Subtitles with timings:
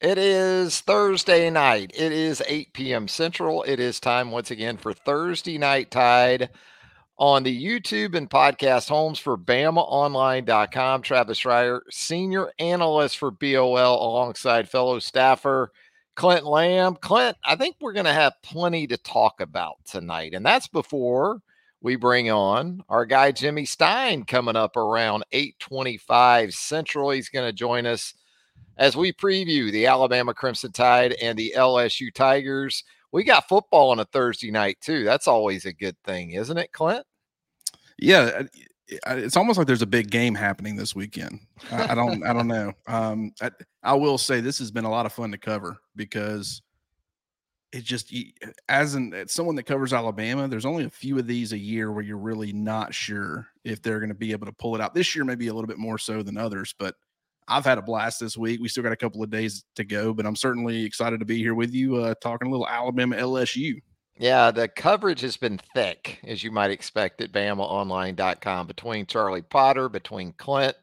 [0.00, 1.90] It is Thursday night.
[1.94, 3.08] It is 8 p.m.
[3.08, 3.62] Central.
[3.62, 6.50] It is time once again for Thursday Night Tide
[7.18, 11.00] on the YouTube and podcast homes for BamaOnline.com.
[11.00, 15.72] Travis Reier, senior analyst for BOL, alongside fellow staffer
[16.14, 16.96] Clint Lamb.
[16.96, 21.40] Clint, I think we're going to have plenty to talk about tonight, and that's before
[21.80, 27.12] we bring on our guy Jimmy Stein coming up around 8:25 Central.
[27.12, 28.12] He's going to join us
[28.76, 32.84] as we preview the Alabama Crimson Tide and the LSU Tigers.
[33.12, 35.04] We got football on a Thursday night too.
[35.04, 37.06] That's always a good thing, isn't it, Clint?
[37.98, 38.42] Yeah,
[38.88, 41.40] it's almost like there's a big game happening this weekend.
[41.72, 42.72] I, I don't, I don't know.
[42.86, 43.50] Um, I,
[43.82, 46.62] I will say this has been a lot of fun to cover because
[47.72, 48.14] it just
[48.68, 51.90] as an as someone that covers Alabama, there's only a few of these a year
[51.90, 54.94] where you're really not sure if they're going to be able to pull it out.
[54.94, 56.94] This year, maybe a little bit more so than others, but
[57.48, 58.60] I've had a blast this week.
[58.60, 61.38] We still got a couple of days to go, but I'm certainly excited to be
[61.38, 63.80] here with you, uh, talking a little Alabama LSU.
[64.18, 69.88] Yeah, the coverage has been thick, as you might expect at BamaOnline.com between Charlie Potter,
[69.88, 70.74] between Clint,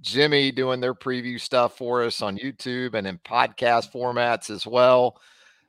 [0.00, 5.20] Jimmy doing their preview stuff for us on YouTube and in podcast formats as well.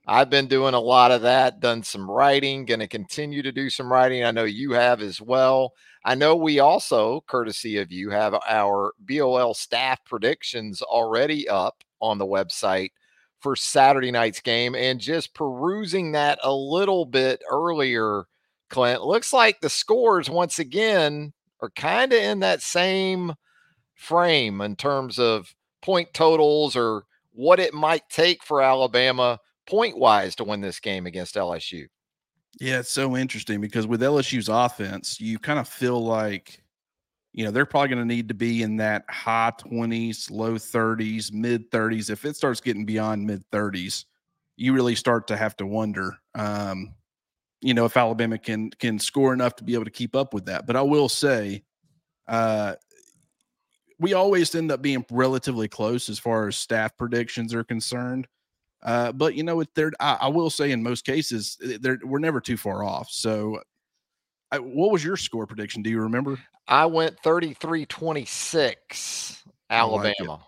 [0.10, 3.70] I've been doing a lot of that, done some writing, going to continue to do
[3.70, 4.24] some writing.
[4.24, 5.74] I know you have as well.
[6.06, 12.18] I know we also, courtesy of you, have our BOL staff predictions already up on
[12.18, 12.92] the website
[13.42, 14.76] for Saturday night's game.
[14.76, 18.28] And just perusing that a little bit earlier,
[18.70, 23.34] Clint, looks like the scores once again are kind of in that same
[23.96, 30.36] frame in terms of point totals or what it might take for Alabama point wise
[30.38, 31.88] to win this game against LSU.
[32.60, 36.64] Yeah, it's so interesting because with LSU's offense, you kind of feel like,
[37.34, 41.32] you know, they're probably going to need to be in that high 20s, low 30s,
[41.32, 42.10] mid 30s.
[42.10, 44.06] If it starts getting beyond mid 30s,
[44.56, 46.96] you really start to have to wonder, um,
[47.62, 50.46] you know, if Alabama can can score enough to be able to keep up with
[50.46, 50.66] that.
[50.66, 51.64] But I will say,
[52.28, 52.76] uh,
[54.00, 58.28] we always end up being relatively close as far as staff predictions are concerned.
[58.84, 62.40] Uh, but you know, there, I, I, will say in most cases, eh, we're never
[62.40, 63.10] too far off.
[63.10, 63.62] So,
[64.52, 65.82] I, what was your score prediction?
[65.82, 66.38] Do you remember?
[66.68, 70.14] I went 33 26 Alabama.
[70.30, 70.40] Like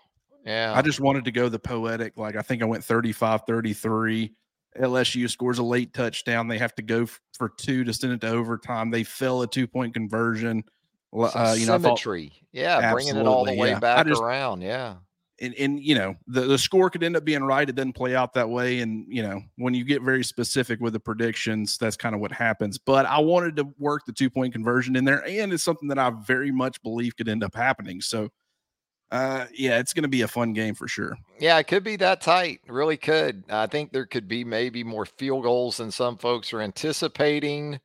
[0.45, 0.73] yeah.
[0.75, 2.17] I just wanted to go the poetic.
[2.17, 4.33] Like, I think I went 35 33.
[4.79, 6.47] LSU scores a late touchdown.
[6.47, 8.91] They have to go f- for two to send it to overtime.
[8.91, 10.63] They fail a two point conversion.
[11.11, 12.27] Uh, you know, symmetry.
[12.27, 13.79] Thought, yeah, bringing it all the way yeah.
[13.79, 14.61] back just, around.
[14.61, 14.97] Yeah
[15.41, 18.15] and, and you know the, the score could end up being right it doesn't play
[18.15, 21.97] out that way and you know when you get very specific with the predictions that's
[21.97, 25.25] kind of what happens but i wanted to work the two point conversion in there
[25.27, 28.29] and it's something that i very much believe could end up happening so
[29.11, 31.17] uh yeah it's going to be a fun game for sure.
[31.39, 33.43] Yeah it could be that tight really could.
[33.49, 37.79] I think there could be maybe more field goals than some folks are anticipating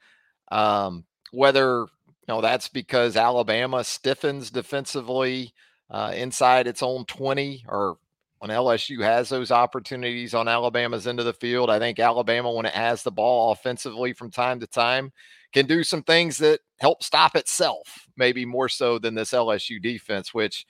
[0.53, 5.55] um whether you know that's because alabama stiffens defensively
[5.91, 7.97] uh, inside its own 20 or
[8.39, 11.71] when LSU has those opportunities on Alabama's end of the field.
[11.71, 15.13] I think Alabama, when it has the ball offensively from time to time,
[15.55, 20.35] can do some things that help stop itself, maybe more so than this LSU defense,
[20.35, 20.67] which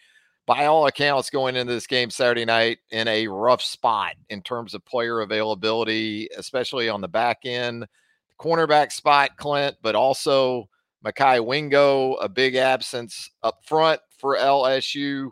[0.47, 4.75] by all accounts going into this game Saturday night in a rough spot in terms
[4.75, 7.87] of player availability, especially on the back end,
[8.39, 10.69] cornerback spot, Clint, but also
[11.05, 15.29] Mekhi Wingo, a big absence up front for LSU.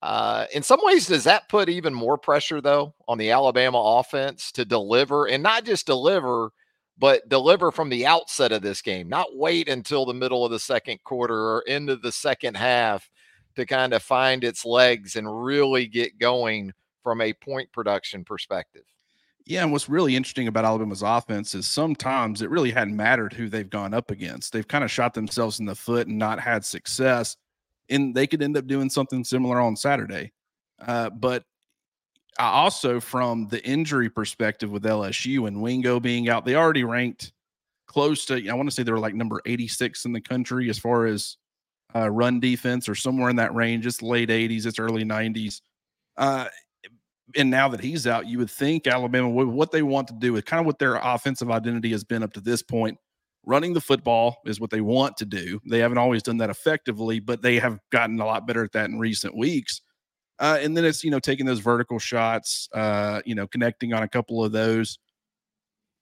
[0.00, 4.50] Uh, in some ways, does that put even more pressure, though, on the Alabama offense
[4.52, 6.50] to deliver and not just deliver,
[6.96, 10.58] but deliver from the outset of this game, not wait until the middle of the
[10.58, 13.10] second quarter or into the second half
[13.54, 16.72] to kind of find its legs and really get going
[17.02, 18.84] from a point production perspective?
[19.44, 23.50] Yeah, and what's really interesting about Alabama's offense is sometimes it really hadn't mattered who
[23.50, 24.54] they've gone up against.
[24.54, 27.36] They've kind of shot themselves in the foot and not had success,
[27.92, 30.32] and they could end up doing something similar on Saturday.
[30.80, 31.44] Uh, but
[32.38, 37.32] I also, from the injury perspective with LSU and Wingo being out, they already ranked
[37.86, 40.78] close to, I want to say they were like number 86 in the country as
[40.78, 41.36] far as
[41.94, 43.86] uh, run defense or somewhere in that range.
[43.86, 45.60] It's late 80s, it's early 90s.
[46.16, 46.46] Uh,
[47.36, 50.42] and now that he's out, you would think Alabama, what they want to do is
[50.42, 52.98] kind of what their offensive identity has been up to this point.
[53.44, 55.60] Running the football is what they want to do.
[55.68, 58.88] They haven't always done that effectively, but they have gotten a lot better at that
[58.88, 59.80] in recent weeks.
[60.38, 64.02] Uh, and then it's you know taking those vertical shots, uh, you know, connecting on
[64.02, 64.98] a couple of those.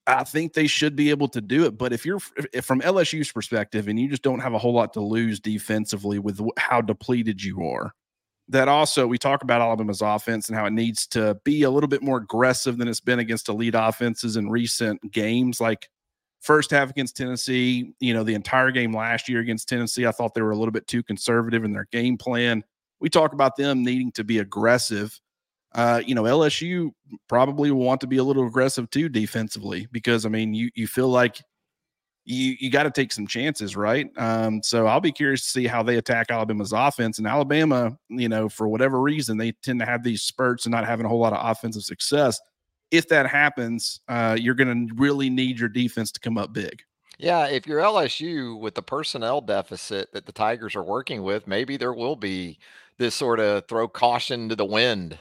[0.07, 1.79] I think they should be able to do it.
[1.79, 2.21] But if you're
[2.53, 6.19] if from LSU's perspective and you just don't have a whole lot to lose defensively
[6.19, 7.93] with how depleted you are,
[8.49, 11.89] that also we talk about Alabama's offense and how it needs to be a little
[11.89, 15.61] bit more aggressive than it's been against elite offenses in recent games.
[15.61, 15.89] Like
[16.41, 20.35] first half against Tennessee, you know, the entire game last year against Tennessee, I thought
[20.35, 22.65] they were a little bit too conservative in their game plan.
[23.01, 25.19] We talk about them needing to be aggressive
[25.75, 26.91] uh, you know, LSU
[27.29, 31.09] probably want to be a little aggressive too defensively because I mean, you you feel
[31.09, 31.41] like
[32.25, 34.09] you you got to take some chances, right?
[34.17, 37.19] Um, so I'll be curious to see how they attack Alabama's offense.
[37.19, 40.87] And Alabama, you know, for whatever reason, they tend to have these spurts and not
[40.87, 42.41] having a whole lot of offensive success.
[42.91, 46.83] If that happens, uh, you're going to really need your defense to come up big.
[47.19, 51.77] Yeah, if you're LSU with the personnel deficit that the Tigers are working with, maybe
[51.77, 52.59] there will be
[52.99, 55.19] this sort of throw caution to the wind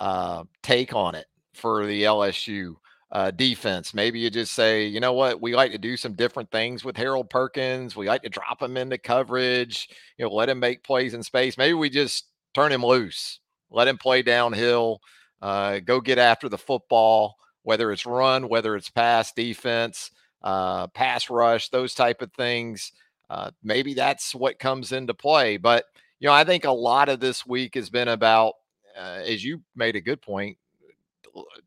[0.00, 2.74] uh, take on it for the LSU
[3.12, 3.94] uh, defense.
[3.94, 6.96] Maybe you just say, you know what, we like to do some different things with
[6.96, 7.96] Harold Perkins.
[7.96, 11.58] We like to drop him into coverage, you know, let him make plays in space.
[11.58, 13.40] Maybe we just turn him loose,
[13.70, 15.00] let him play downhill,
[15.42, 20.10] uh, go get after the football, whether it's run, whether it's pass defense,
[20.42, 22.92] uh, pass rush, those type of things.
[23.30, 25.56] Uh, maybe that's what comes into play.
[25.56, 25.84] But,
[26.18, 28.54] you know, I think a lot of this week has been about
[28.98, 30.56] uh, as you made a good point,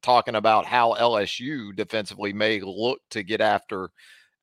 [0.02, 3.90] talking about how LSU defensively may look to get after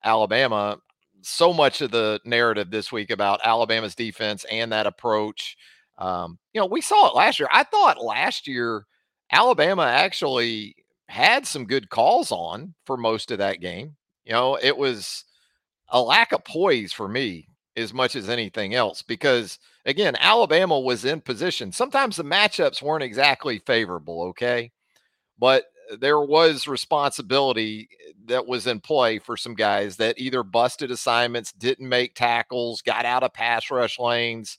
[0.02, 0.78] Alabama.
[1.20, 5.56] So much of the narrative this week about Alabama's defense and that approach.
[5.98, 7.48] Um, you know, we saw it last year.
[7.52, 8.86] I thought last year
[9.30, 10.76] Alabama actually
[11.08, 13.96] had some good calls on for most of that game.
[14.24, 15.24] You know, it was
[15.88, 21.04] a lack of poise for me as much as anything else because again, Alabama was
[21.04, 21.72] in position.
[21.72, 24.70] Sometimes the matchups weren't exactly favorable, okay?
[25.38, 25.64] But
[25.98, 31.52] there was responsibility eh, that was in play for some guys that either busted assignments,
[31.52, 34.58] didn't make tackles, got out of pass rush lanes.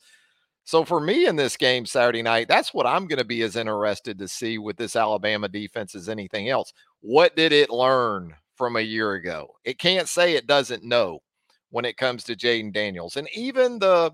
[0.70, 3.56] So for me in this game Saturday night, that's what I'm going to be as
[3.56, 6.74] interested to see with this Alabama defense as anything else.
[7.00, 9.56] What did it learn from a year ago?
[9.64, 11.24] It can't say it doesn't know
[11.72, 13.18] when it comes to Jayden Daniels.
[13.18, 14.12] And even the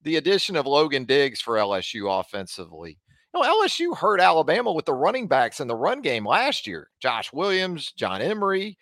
[0.00, 2.98] the addition of Logan Diggs for LSU offensively.
[3.34, 6.88] You know, LSU hurt Alabama with the running backs in the run game last year.
[7.00, 8.78] Josh Williams, John Emery.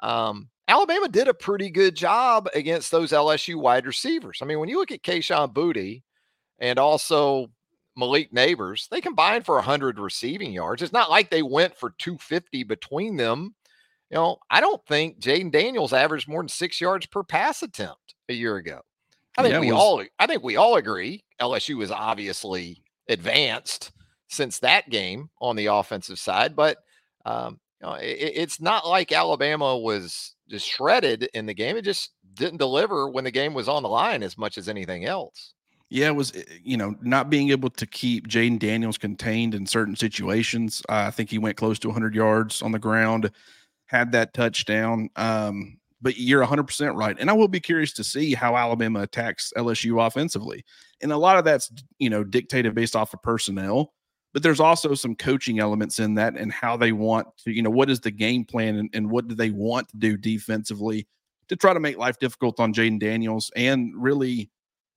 [0.00, 4.40] Um, Alabama did a pretty good job against those LSU wide receivers.
[4.42, 6.02] I mean, when you look at Kayshon Boutte
[6.60, 7.48] and also
[7.96, 10.82] Malik Nabers, they combined for 100 receiving yards.
[10.82, 13.54] It's not like they went for 250 between them.
[14.10, 18.14] You know, I don't think Jayden Daniels averaged more than six yards per pass attempt
[18.28, 18.80] a year ago.
[19.38, 23.92] I think yeah, we was, all I think we all agree LSU is obviously advanced
[24.28, 26.78] since that game on the offensive side, but
[27.24, 31.76] um, you know, it, it's not like Alabama was just shredded in the game.
[31.76, 35.04] It just didn't deliver when the game was on the line as much as anything
[35.04, 35.54] else.
[35.90, 39.66] Yeah, it was eh, you know not being able to keep Jayden Daniels contained in
[39.66, 40.82] certain situations.
[40.88, 43.30] Uh, I think he went close to 100 yards on the ground,
[43.86, 45.10] had that touchdown.
[45.16, 47.16] Um, but you're 100% right.
[47.20, 50.64] And I will be curious to see how Alabama attacks LSU offensively.
[51.02, 53.92] And a lot of that's, you know, dictated based off of personnel,
[54.32, 57.68] but there's also some coaching elements in that and how they want to, you know,
[57.70, 61.06] what is the game plan and, and what do they want to do defensively
[61.48, 64.50] to try to make life difficult on Jayden Daniels and really,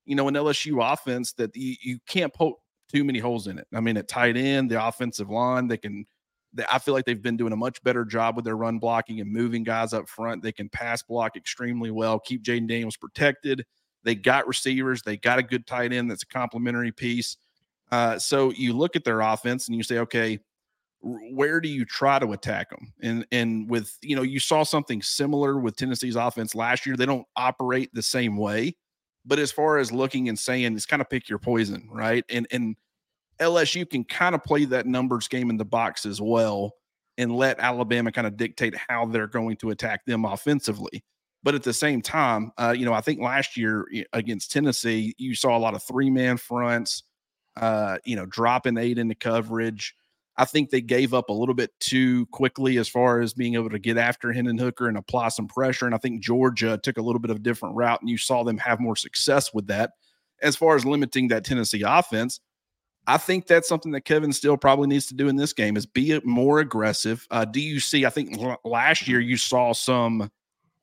[0.04, 2.60] you know, an LSU offense that you, you can't poke
[2.92, 3.66] too many holes in it.
[3.74, 6.06] I mean, at tight end, the offensive line, they can
[6.70, 9.32] I feel like they've been doing a much better job with their run blocking and
[9.32, 10.42] moving guys up front.
[10.42, 13.64] They can pass block extremely well, keep Jayden Daniels protected.
[14.04, 15.02] They got receivers.
[15.02, 17.36] They got a good tight end that's a complementary piece.
[17.90, 20.38] Uh, so you look at their offense and you say, okay,
[21.00, 22.92] where do you try to attack them?
[23.02, 26.96] And and with you know you saw something similar with Tennessee's offense last year.
[26.96, 28.76] They don't operate the same way,
[29.24, 32.24] but as far as looking and saying, it's kind of pick your poison, right?
[32.28, 32.76] And and
[33.40, 36.74] LSU can kind of play that numbers game in the box as well
[37.18, 41.04] and let Alabama kind of dictate how they're going to attack them offensively.
[41.42, 45.34] But at the same time, uh, you know, I think last year against Tennessee, you
[45.34, 47.02] saw a lot of three man fronts,
[47.56, 49.94] uh, you know, dropping eight into coverage.
[50.36, 53.70] I think they gave up a little bit too quickly as far as being able
[53.70, 55.86] to get after Hendon Hooker and apply some pressure.
[55.86, 58.42] And I think Georgia took a little bit of a different route, and you saw
[58.42, 59.92] them have more success with that.
[60.42, 62.40] As far as limiting that Tennessee offense,
[63.06, 65.86] I think that's something that Kevin Steele probably needs to do in this game is
[65.86, 67.26] be more aggressive.
[67.30, 68.04] Uh, do you see?
[68.04, 70.30] I think last year you saw some,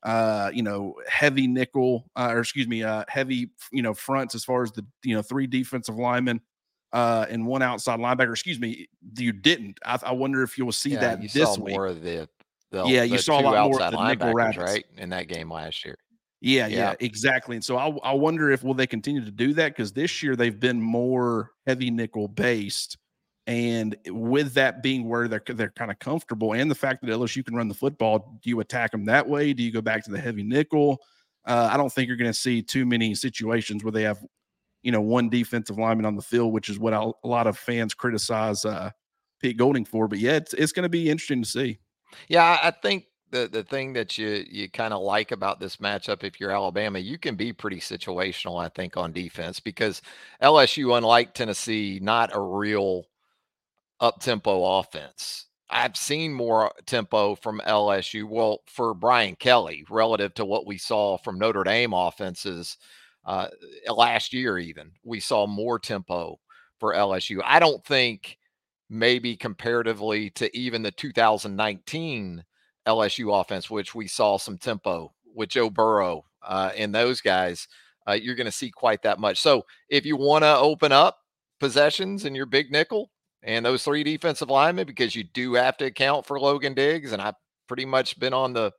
[0.02, 4.44] uh, you know, heavy nickel, uh, or excuse me, uh, heavy, you know, fronts as
[4.44, 6.40] far as the you know three defensive linemen
[6.92, 8.32] uh, and one outside linebacker.
[8.32, 9.78] Excuse me, you didn't.
[9.84, 11.74] I, I wonder if you'll see Yeah, that you this saw week.
[11.74, 12.28] more of the,
[12.70, 14.58] the Yeah, you the saw a lot more of the nickel rabbits.
[14.58, 15.96] right, in that game last year.
[16.40, 16.94] Yeah, yeah, Yeah.
[17.00, 17.54] exactly.
[17.56, 20.34] And so I, I wonder if will they continue to do that because this year
[20.34, 22.98] they've been more heavy nickel based,
[23.46, 27.44] and with that being where they're they're kind of comfortable, and the fact that LSU
[27.44, 29.52] can run the football, do you attack them that way?
[29.52, 30.98] Do you go back to the heavy nickel?
[31.44, 34.24] Uh, I don't think you're going to see too many situations where they have,
[34.82, 37.94] you know, one defensive lineman on the field, which is what a lot of fans
[37.94, 38.90] criticize uh,
[39.40, 40.08] Pete Golding for.
[40.08, 41.78] But yeah, it's it's going to be interesting to see.
[42.28, 46.24] Yeah, I think the the thing that you you kind of like about this matchup,
[46.24, 48.62] if you're Alabama, you can be pretty situational.
[48.62, 50.02] I think on defense because
[50.42, 53.06] LSU, unlike Tennessee, not a real
[54.00, 55.46] up tempo offense.
[55.70, 58.28] I've seen more tempo from LSU.
[58.28, 62.76] Well, for Brian Kelly, relative to what we saw from Notre Dame offenses
[63.24, 63.48] uh,
[63.94, 66.38] last year, even we saw more tempo
[66.78, 67.40] for LSU.
[67.44, 68.38] I don't think
[68.90, 72.44] maybe comparatively to even the 2019
[72.86, 77.68] LSU offense, which we saw some tempo with Joe Burrow uh, and those guys,
[78.08, 79.40] uh, you're going to see quite that much.
[79.40, 81.18] So if you want to open up
[81.60, 83.10] possessions in your big nickel
[83.42, 87.22] and those three defensive linemen, because you do have to account for Logan Diggs, and
[87.22, 87.36] I've
[87.68, 88.72] pretty much been on the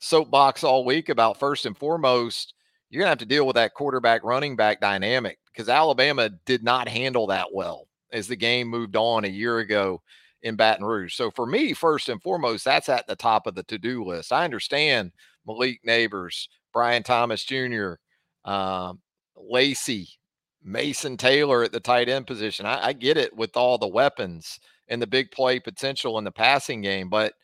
[0.00, 2.54] soapbox all week about first and foremost,
[2.88, 6.62] you're going to have to deal with that quarterback running back dynamic because Alabama did
[6.62, 10.00] not handle that well as the game moved on a year ago
[10.42, 11.14] in Baton Rouge.
[11.14, 14.32] So for me, first and foremost, that's at the top of the to-do list.
[14.32, 15.12] I understand
[15.46, 17.94] Malik Nabers, Brian Thomas Jr.,
[18.44, 19.00] um,
[19.36, 20.08] Lacy,
[20.62, 22.66] Mason Taylor at the tight end position.
[22.66, 26.32] I, I get it with all the weapons and the big play potential in the
[26.32, 27.34] passing game, but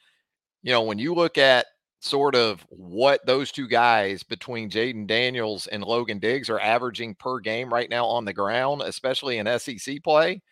[0.62, 1.66] you know when you look at
[2.02, 7.38] sort of what those two guys between Jayden Daniels and Logan Diggs are averaging per
[7.38, 10.42] game right now on the ground, especially in SEC play,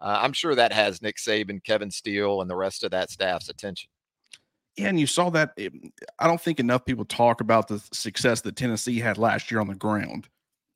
[0.00, 3.48] uh, I'm sure that has Nick Saban, Kevin Steele, and the rest of that staff's
[3.48, 3.88] attention.
[4.76, 5.52] Yeah, and you saw that.
[5.56, 5.72] it-
[6.18, 9.68] I don't think enough people talk about the success that Tennessee had last year on
[9.68, 10.28] the ground.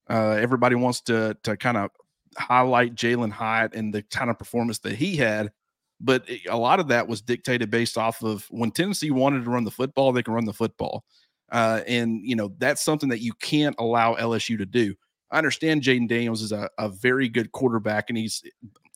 [0.09, 1.91] Uh, everybody wants to to kind of
[2.39, 5.53] highlight Jalin Hyatt and the kind of performance that he had,
[6.01, 9.51] but it- a lot of that was dictated based off of when Tennessee wanted to
[9.51, 11.05] run the football, they can run the football,
[11.53, 14.95] uh, and you know that's something that you can't allow LSU to do.
[15.31, 18.43] I understand Jayden Daniels is a, a very good quarterback, and he's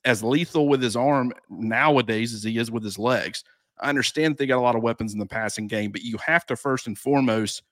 [0.04, 3.42] as lethal with his arm nowadays as he is with his legs.
[3.80, 6.46] I understand they got a lot of weapons in the passing game, but you have
[6.46, 7.62] to first and foremost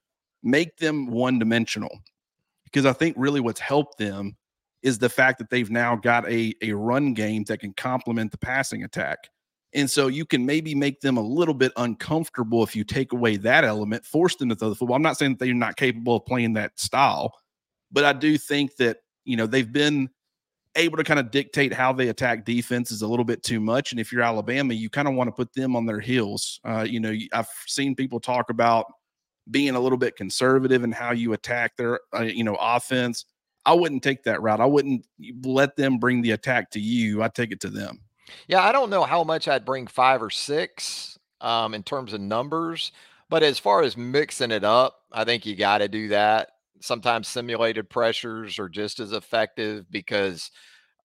[0.42, 2.00] make them one dimensional
[2.64, 4.36] because I think really what's helped them
[4.82, 8.38] is the fact that they've now got a, a run game that can complement the
[8.38, 9.28] passing attack.
[9.74, 13.36] And so you can maybe make them a little bit uncomfortable if you take away
[13.38, 14.96] that element, force them to throw the football.
[14.96, 17.32] I'm not saying that they're not capable of playing that style,
[17.90, 20.10] but I do think that, you know, they've been
[20.74, 23.92] able to kind of dictate how they attack defenses a little bit too much.
[23.92, 26.60] And if you're Alabama, you kind of want to put them on their heels.
[26.64, 28.86] Uh, you know, I've seen people talk about
[29.50, 33.24] being a little bit conservative in how you attack their, uh, you know, offense.
[33.64, 34.60] I wouldn't take that route.
[34.60, 35.06] I wouldn't
[35.44, 37.22] let them bring the attack to you.
[37.22, 38.00] I take it to them.
[38.48, 42.20] Yeah, I don't know how much I'd bring five or six um, in terms of
[42.20, 42.92] numbers,
[43.28, 46.50] but as far as mixing it up, I think you got to do that.
[46.80, 50.50] Sometimes simulated pressures are just as effective because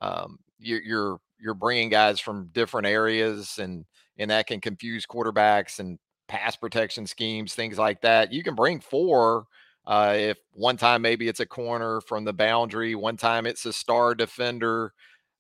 [0.02, 3.86] um, you're you're you're bringing guys from different areas, and
[4.18, 8.34] and that can confuse quarterbacks and pass protection schemes, things like that.
[8.34, 9.46] You can bring four.
[9.88, 13.72] Uh, if one time maybe it's a corner from the boundary, one time it's a
[13.72, 14.94] star defender.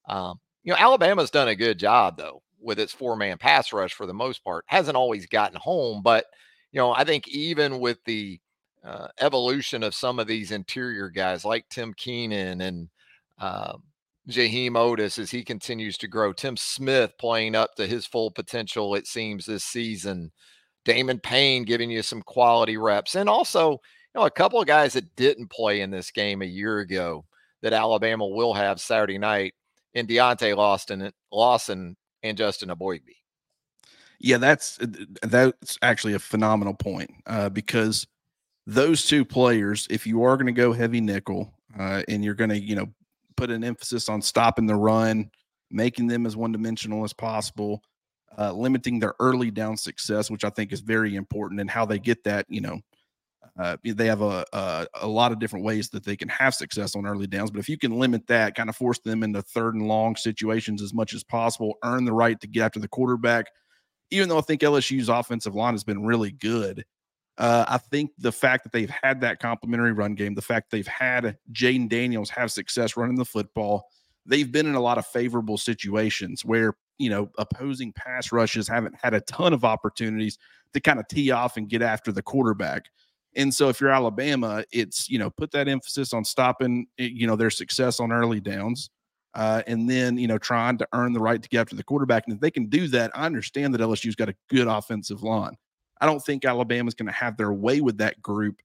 [0.08, 4.06] Um, you know, Alabama's done a good job though with its four-man pass rush for
[4.06, 4.63] the most part.
[4.68, 6.25] Hasn't always gotten home, but
[6.72, 8.39] you know, I think even with the
[8.86, 12.89] uh, evolution of some of these interior guys like Tim Keenan and
[13.39, 13.84] um,
[14.30, 18.96] Jaheim Oatis as he continues to grow, Tim Smith playing up to his full potential,
[18.96, 20.32] it seems this season.
[20.86, 23.82] Damon Payne giving you some quality reps, and also
[24.15, 27.25] know a couple of guys that didn't play in this game a year ago
[27.61, 29.53] that Alabama will have Saturday night
[29.93, 33.15] in Deontay Lawson, Lawson and Justin Eboigbe.
[34.19, 34.87] Yeah, that's uh,
[35.23, 38.07] that's actually a phenomenal point uh, because
[38.65, 42.49] those two players, if you are going to go heavy nickel uh, and you're going
[42.49, 42.87] to, you know,
[43.35, 45.29] put an emphasis on stopping the run,
[45.71, 47.81] making them as one dimensional as possible,
[48.37, 51.99] uh, limiting their early down success, which I think is very important, and how they
[51.99, 52.81] get that, you know,
[53.57, 56.95] Uh, they have a, a, a lot of different ways that they can have success
[56.95, 59.73] on early downs, but if you can limit that, kind of force them into third
[59.73, 63.47] and long situations as much as possible, earn the right to get after the quarterback.
[64.11, 66.85] Even though I think LSU's offensive line has been really good,
[67.37, 70.87] uh, I think the fact that they've had that complementary run game, the fact they've
[70.87, 73.89] had Jayden Daniels have success running the football,
[74.25, 78.95] they've been in a lot of favorable situations where you know opposing pass rushes haven't
[79.01, 80.37] had a ton of opportunities
[80.73, 82.85] to kind of tee off and get after the quarterback.
[83.36, 87.27] And so if you're Alabama, it's you know put that emphasis on stopping eh, you
[87.27, 88.89] know their success on early downs.
[89.34, 92.24] Uh, and then you know trying to earn the right to get after the quarterback.
[92.25, 95.55] And if they can do that, I understand that LSU's got a good offensive line.
[96.00, 98.62] I don't think Alabama's going to have their way with that group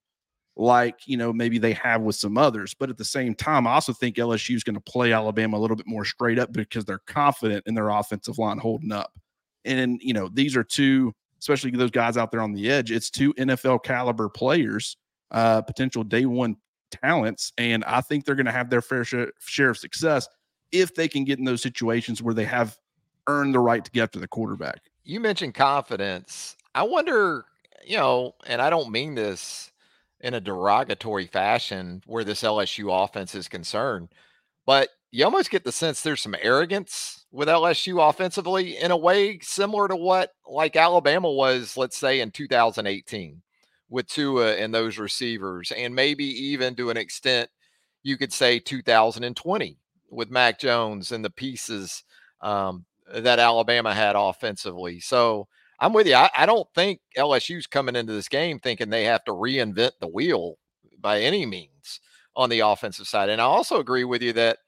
[0.57, 3.73] like you know maybe they have with some others but at the same time i
[3.73, 6.85] also think lsu is going to play alabama a little bit more straight up because
[6.85, 9.13] they're confident in their offensive line holding up
[9.65, 13.11] and you know these are two especially those guys out there on the edge it's
[13.11, 14.97] two nfl caliber players
[15.33, 16.57] uh potential day one
[16.91, 20.29] talents and i think they're going to have their fair share, share of success
[20.73, 22.79] if they can get in those situations where they have
[23.29, 24.81] earned the right to get after the quarterback.
[25.05, 26.57] You mentioned confidence.
[26.75, 27.45] I wonder,
[27.85, 29.71] you know, and I don't mean this
[30.21, 34.09] in a derogatory fashion where this LSU offense is concerned,
[34.67, 39.39] but you almost get the sense there's some arrogance with LSU offensively in a way
[39.41, 43.43] similar to what like Alabama was, let's say in 2018
[43.89, 47.51] with Tua and those receivers, and maybe even to an extent,
[48.03, 49.79] you could say 2020
[50.11, 52.05] with Mac Jones and the pieces
[52.43, 52.85] um,
[53.15, 55.01] that Alabama had offensively.
[55.01, 55.49] So
[55.81, 56.15] I'm with you.
[56.15, 60.09] I, I don't think LSU's coming into this game thinking they have to reinvent the
[60.09, 60.57] wheel
[61.01, 62.01] by any means
[62.37, 63.29] on the offensive side.
[63.29, 64.59] And I also agree with you that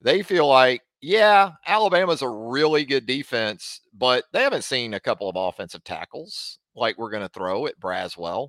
[0.00, 5.28] they feel like, yeah, Alabama's a really good defense, but they haven't seen a couple
[5.28, 8.48] of offensive tackles like we're going to throw at Braswell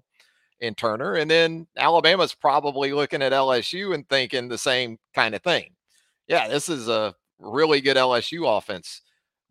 [0.61, 1.15] and Turner.
[1.15, 5.71] And then Alabama's probably looking at LSU and thinking the same kind of thing.
[6.27, 9.01] Yeah, this is a really good LSU offense.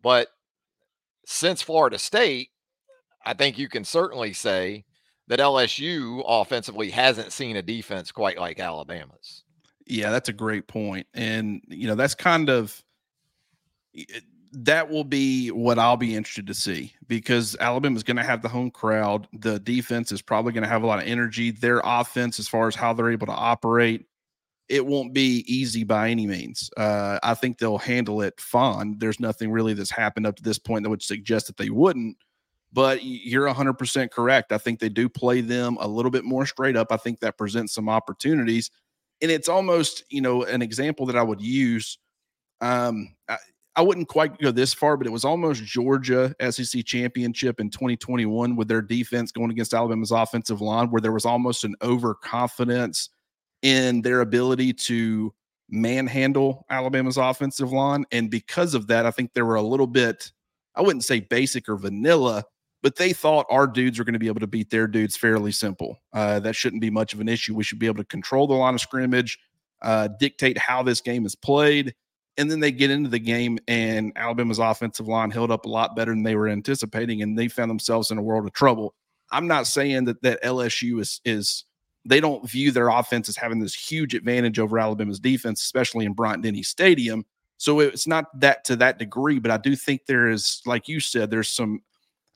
[0.03, 0.29] But
[1.27, 2.51] since Florida State,
[3.25, 4.85] I think you can certainly say
[5.29, 9.45] that LSU offensively hasn't seen a defense quite like Alabama's.
[9.87, 11.07] Yeah, that's a great point.
[11.15, 12.83] And, you know, that's kind of
[14.53, 18.49] that will be what I'll be interested to see because Alabama's going to have the
[18.49, 19.29] home crowd.
[19.33, 21.51] The defense is probably going to have a lot of energy.
[21.51, 24.07] Their offense, as far as how they're able to operate,
[24.69, 26.71] it won't be easy by any means.
[26.77, 28.97] Uh, I think they'll handle it fine.
[28.99, 32.17] There's nothing really that's happened up to this point that would suggest that they wouldn't.
[32.73, 34.53] But you're 100% correct.
[34.53, 36.93] I think they do play them a little bit more straight up.
[36.93, 38.71] I think that presents some opportunities.
[39.21, 41.99] And it's almost, you know, an example that I would use.
[42.61, 43.39] Um, I,
[43.77, 48.57] I wouldn't quite go this far, but it was almost Georgia SEC championship in 2021
[48.57, 53.11] with their defense going against Alabama's offensive line, where there was almost an overconfidence
[53.63, 55.33] in their ability to
[55.69, 58.05] manhandle Alabama's offensive line.
[58.11, 60.33] And because of that, I think they were a little bit,
[60.75, 62.45] I wouldn't say basic or vanilla,
[62.83, 65.53] but they thought our dudes are going to be able to beat their dudes fairly
[65.53, 66.01] simple.
[66.13, 67.55] Uh, that shouldn't be much of an issue.
[67.55, 69.39] We should be able to control the line of scrimmage,
[69.83, 71.95] uh, dictate how this game is played.
[72.41, 75.95] And then they get into the game, and Alabama's offensive line held up a lot
[75.95, 78.95] better than they were anticipating, and they found themselves in a world of trouble.
[79.31, 81.65] I'm not saying that that LSU is is
[82.07, 86.15] they don't view their offense as having this huge advantage over Alabama's defense, especially in
[86.15, 87.27] Bryant Denny Stadium.
[87.59, 90.99] So it's not that to that degree, but I do think there is, like you
[90.99, 91.83] said, there's some.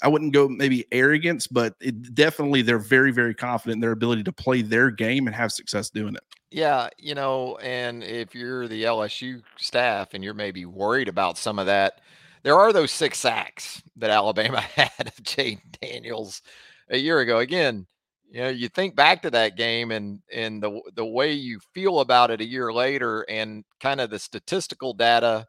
[0.05, 4.23] I wouldn't go maybe arrogance, but it definitely they're very, very confident in their ability
[4.25, 6.23] to play their game and have success doing it.
[6.51, 11.59] Yeah, you know, and if you're the LSU staff and you're maybe worried about some
[11.59, 12.03] of that,
[12.43, 16.43] there are those six sacks that Alabama had of Jayden Daniels
[16.91, 17.39] a year ago.
[17.39, 17.87] Again,
[18.31, 22.01] you know you think back to that game and and the the way you feel
[22.01, 25.47] about it a year later and kind of the statistical data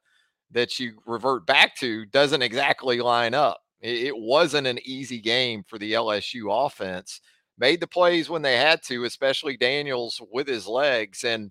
[0.51, 5.77] that you revert back to doesn't exactly line up it, wasn't an easy game for
[5.77, 7.21] the lsu offense
[7.57, 11.43] made the plays when they had to especially daniels with his legs and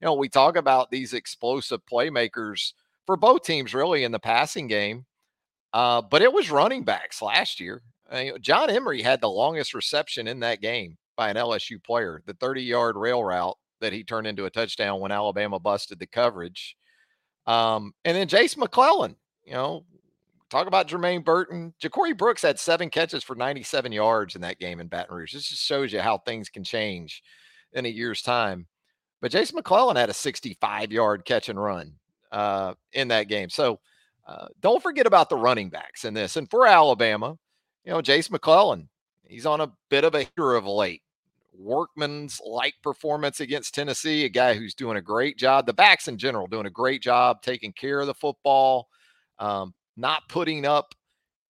[0.00, 2.72] you know we talk about these explosive playmakers
[3.06, 5.04] for both teams really in the passing game
[5.72, 7.82] uh, but it was running backs last year
[8.40, 12.62] John Emery had the longest reception in that game by an LSU player, the 30
[12.62, 16.76] yard rail route that he turned into a touchdown when Alabama busted the coverage.
[17.46, 19.84] Um, and then Jase McClellan, you know,
[20.52, 21.72] talk about Jermaine Burton.
[21.82, 25.32] Ja'Corey Brooks had seven catches for 97 yards in that game in Baton Rouge.
[25.32, 27.22] This just shows you how things can change
[27.72, 28.66] in a year's time.
[29.22, 31.94] But Jason McClellan had a 65 yard catch and run
[32.30, 33.48] uh, in that game.
[33.48, 33.80] So
[34.26, 36.36] uh, don't forget about the running backs in this.
[36.36, 37.38] And for Alabama,
[37.84, 38.88] you know, Jason McClellan,
[39.26, 41.02] he's on a bit of a hitter of late.
[41.56, 45.66] workman's like performance against Tennessee, a guy who's doing a great job.
[45.66, 48.88] The backs in general doing a great job taking care of the football,
[49.38, 50.94] um, not putting up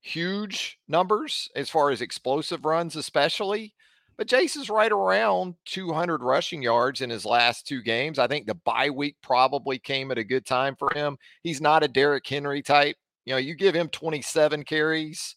[0.01, 3.75] huge numbers as far as explosive runs, especially.
[4.17, 8.19] But Jase is right around 200 rushing yards in his last two games.
[8.19, 11.17] I think the bye week probably came at a good time for him.
[11.43, 12.97] He's not a Derrick Henry type.
[13.25, 15.37] You know, you give him 27 carries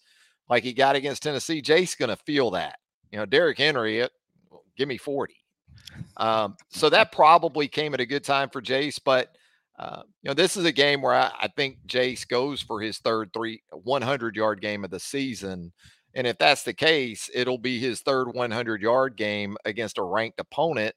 [0.50, 2.78] like he got against Tennessee, Jase's going to feel that.
[3.12, 4.12] You know, Derrick Henry, it,
[4.78, 5.36] give me 40.
[6.18, 9.36] Um, so that probably came at a good time for Jase, but
[9.78, 12.98] uh, you know, this is a game where I, I, think Jase goes for his
[13.00, 15.74] third three 100 yard game of the season.
[16.14, 20.40] And if that's the case, it'll be his third 100 yard game against a ranked
[20.40, 20.96] opponent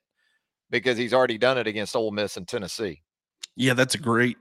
[0.70, 3.02] because he's already done it against Ole Miss and Tennessee.
[3.56, 4.36] Yeah, that's a great,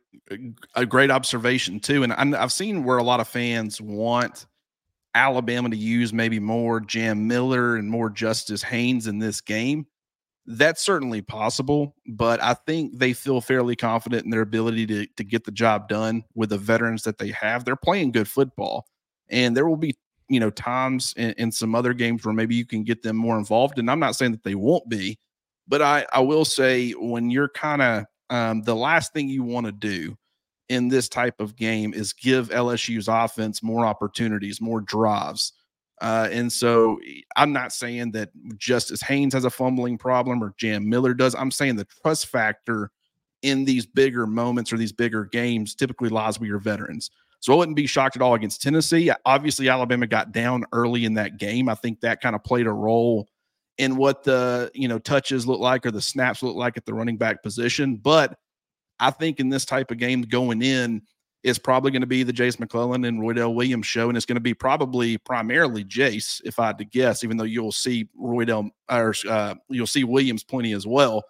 [0.75, 2.03] a great observation too.
[2.03, 4.45] And I've seen where a lot of fans want
[5.15, 9.87] Alabama to use maybe more Jam Miller and more Justice Haynes in this game
[10.47, 15.23] that's certainly possible, but I think they feel fairly confident in their ability to, to
[15.23, 17.65] get the job done with the veterans that they have.
[17.65, 18.87] They're playing good football,
[19.29, 19.95] and there will be
[20.29, 23.37] you know times in, in some other games where maybe you can get them more
[23.37, 23.77] involved.
[23.77, 25.19] And I'm not saying that they won't be,
[25.67, 29.65] but I I will say when you're kind of um, the last thing you want
[29.65, 30.17] to do
[30.69, 35.53] in this type of game is give LSU's offense more opportunities, more drives.
[36.01, 36.99] Uh, and so
[37.35, 41.33] I'm not saying that Justice Haynes has a fumbling problem or Jam Miller does.
[41.33, 42.91] I'm saying the trust factor
[43.41, 47.09] in these bigger moments or these bigger games typically lies with your veterans.
[47.39, 49.11] So I wouldn't be shocked at all against Tennessee.
[49.25, 51.69] Obviously, Alabama got down early in that game.
[51.69, 53.27] I think that kind of played a role
[53.77, 56.93] in what the you know touches look like or the snaps look like at the
[56.93, 57.95] running back position.
[57.95, 58.37] But
[58.99, 61.03] I think in this type of game going in,
[61.47, 64.25] is probably going to be the Jase McClellan and Roy Roydell Williams show, and it's
[64.25, 67.23] going to be probably primarily Jase, if I had to guess.
[67.23, 71.23] Even though you'll see Roydell or uh, you'll see Williams plenty as well,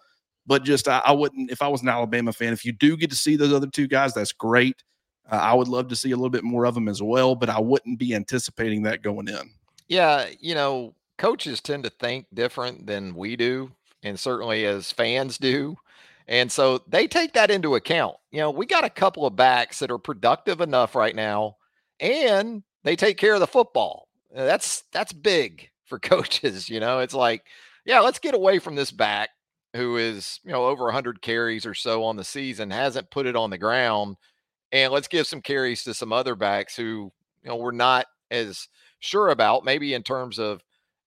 [0.46, 2.52] but just I, I, wouldn't if I was an Alabama fan.
[2.52, 4.82] If you do get to see those other two guys, that's great.
[5.30, 7.48] Uh, I would love to see a little bit more of them as well, but
[7.48, 9.50] I wouldn't be anticipating that going in.
[9.86, 15.38] Yeah, you know, coaches tend to think different than we do, and certainly as fans
[15.38, 15.76] do.
[16.28, 18.16] And so they take that into account.
[18.30, 21.56] You know, we got a couple of backs that are productive enough right now
[22.00, 24.08] and they take care of the football.
[24.34, 27.00] Uh, that's that's big for coaches, you know.
[27.00, 27.44] It's like,
[27.84, 29.30] yeah, let's get away from this back
[29.74, 33.36] who is, you know, over 100 carries or so on the season, hasn't put it
[33.36, 34.16] on the ground,
[34.72, 37.12] and let's give some carries to some other backs who,
[37.42, 38.68] you know, we're not as
[39.00, 40.62] sure about maybe in terms of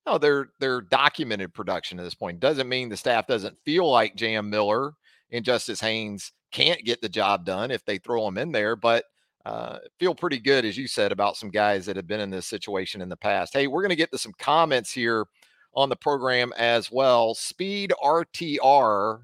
[0.07, 2.39] no, their their documented production at this point.
[2.39, 4.93] Doesn't mean the staff doesn't feel like Jam Miller
[5.31, 8.75] and Justice Haynes can't get the job done if they throw him in there.
[8.75, 9.05] But
[9.45, 12.45] uh, feel pretty good, as you said, about some guys that have been in this
[12.45, 13.53] situation in the past.
[13.53, 15.25] Hey, we're going to get to some comments here
[15.73, 17.33] on the program as well.
[17.33, 19.21] Speed RTR,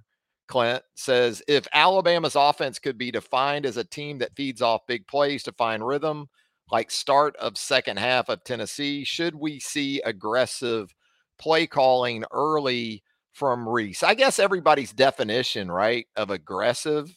[0.48, 5.06] Clint says if Alabama's offense could be defined as a team that feeds off big
[5.08, 6.30] plays to find rhythm,
[6.72, 10.94] like start of second half of Tennessee, should we see aggressive
[11.38, 13.04] play calling early
[13.38, 14.02] from Rees.
[14.02, 17.16] I guess everybody's definition, right, of aggressive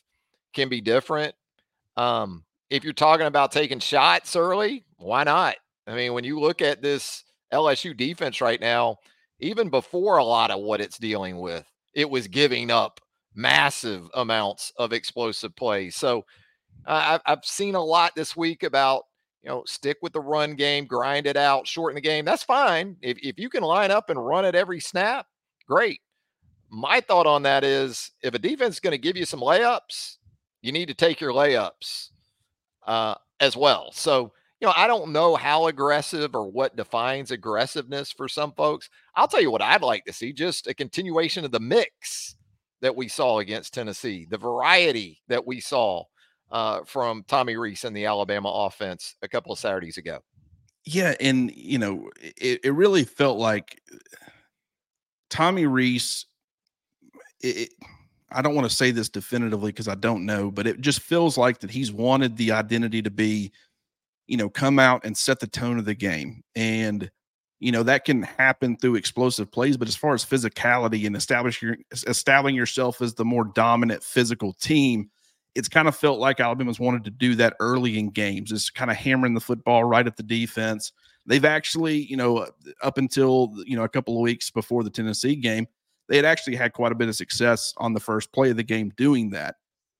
[0.52, 1.34] can be different.
[1.96, 5.56] Um, if you're talking about taking shots early, why not?
[5.86, 8.98] I mean, when you look at this LSU defense right now,
[9.40, 13.00] even before a lot of what it's dealing with, it was giving up
[13.34, 15.96] massive amounts of explosive plays.
[15.96, 16.26] So
[16.84, 19.04] uh, I've seen a lot this week about
[19.42, 22.26] you know stick with the run game, grind it out, shorten the game.
[22.26, 25.26] That's fine if if you can line up and run it every snap.
[25.66, 26.00] Great.
[26.70, 30.16] My thought on that is if a defense is going to give you some layups,
[30.62, 32.10] you need to take your layups
[32.86, 33.90] uh, as well.
[33.92, 38.88] So, you know, I don't know how aggressive or what defines aggressiveness for some folks.
[39.16, 42.36] I'll tell you what I'd like to see just a continuation of the mix
[42.82, 46.04] that we saw against Tennessee, the variety that we saw
[46.52, 50.20] uh, from Tommy Rees and the Alabama offense a couple of Saturdays ago.
[50.84, 51.14] Yeah.
[51.20, 53.80] And, you know, it, it really felt like
[55.30, 56.26] Tommy Rees
[57.40, 57.70] it,
[58.32, 61.36] I don't want to say this definitively because I don't know, but it just feels
[61.36, 63.52] like that he's wanted the identity to be,
[64.26, 66.42] you know, come out and set the tone of the game.
[66.54, 67.10] And,
[67.58, 69.76] you know, that can happen through explosive plays.
[69.76, 75.10] But as far as physicality and establishing establishing yourself as the more dominant physical team,
[75.56, 78.90] it's kind of felt like Alabama's wanted to do that early in games, is kind
[78.90, 80.92] of hammering the football right at the defense.
[81.26, 82.46] They've actually, you know,
[82.82, 85.66] up until you know a couple of weeks before the Tennessee game,
[86.10, 88.64] they had actually had quite a bit of success on the first play of the
[88.64, 89.54] game doing that.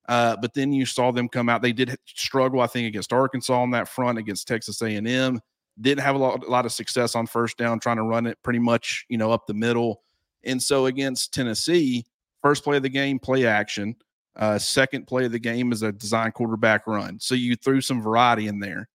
[0.09, 1.63] Uh, but then you saw them come out.
[1.63, 5.41] They did struggle, I think, against Arkansas on that front, against Texas A&M.
[5.81, 8.37] Didn't have a lot, a lot of success on first down, trying to run it
[8.43, 10.03] pretty much, you know, up the middle.
[10.43, 12.05] And so against Tennessee,
[12.43, 13.95] first play of the game, play action.
[14.35, 17.21] Uh, second play of the game is a design quarterback run.
[17.21, 18.89] So you threw some variety in there.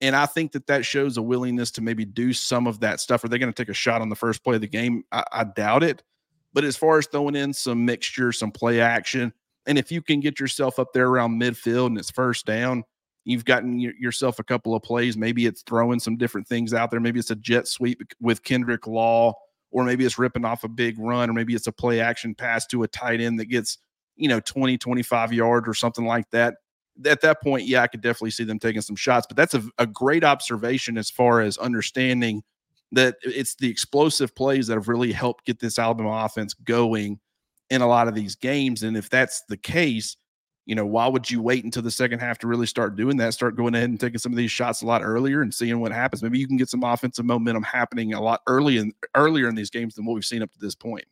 [0.00, 3.22] And I think that that shows a willingness to maybe do some of that stuff.
[3.24, 5.04] Are they going to take a shot on the first play of the game?
[5.12, 6.02] I, I doubt it.
[6.52, 9.32] But as far as throwing in some mixture, some play action,
[9.66, 12.84] and if you can get yourself up there around midfield and it's first down,
[13.24, 15.16] you've gotten yourself a couple of plays.
[15.16, 17.00] Maybe it's throwing some different things out there.
[17.00, 19.34] Maybe it's a jet sweep with Kendrick Law,
[19.70, 22.66] or maybe it's ripping off a big run, or maybe it's a play action pass
[22.68, 23.78] to a tight end that gets,
[24.16, 26.54] you know, 20, 25 yards or something like that.
[27.06, 29.26] At that point, yeah, I could definitely see them taking some shots.
[29.26, 32.42] But that's a, a great observation as far as understanding
[32.92, 37.18] that it's the explosive plays that have really helped get this Alabama offense going
[37.70, 38.82] in a lot of these games.
[38.82, 40.16] And if that's the case,
[40.66, 43.34] you know, why would you wait until the second half to really start doing that?
[43.34, 45.90] Start going ahead and taking some of these shots a lot earlier and seeing what
[45.90, 46.22] happens.
[46.22, 49.70] Maybe you can get some offensive momentum happening a lot early in earlier in these
[49.70, 51.04] games than what we've seen up to this point.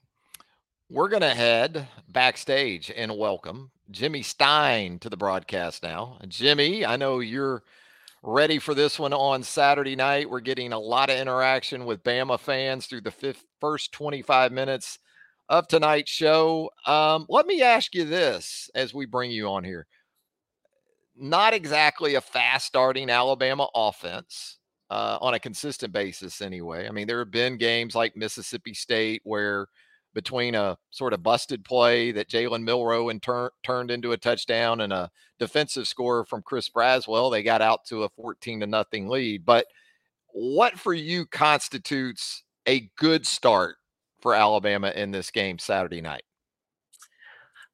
[0.91, 6.19] We're going to head backstage and welcome Jimmy Stein to the broadcast now.
[6.29, 7.63] Jimmy, I know you're
[8.23, 10.29] ready for this one on Saturday night.
[10.29, 14.99] We're getting a lot of interaction with Bama fans through the fifth, first 25 minutes
[15.49, 16.71] of tonight's show.
[16.87, 19.87] Um, let me ask you this as we bring you on here.
[21.17, 24.59] Not exactly a fast starting Alabama offense
[24.91, 26.89] uh, on a consistent basis, anyway.
[26.89, 29.67] I mean, there have been games like Mississippi State where
[30.15, 34.81] between a sort of busted play that Jalen Milroe and tur- turned into a touchdown
[34.81, 39.09] and a defensive score from Chris Braswell, they got out to a 14 to nothing
[39.09, 39.45] lead.
[39.45, 39.67] But
[40.33, 43.77] what for you constitutes a good start
[44.21, 46.23] for Alabama in this game Saturday night?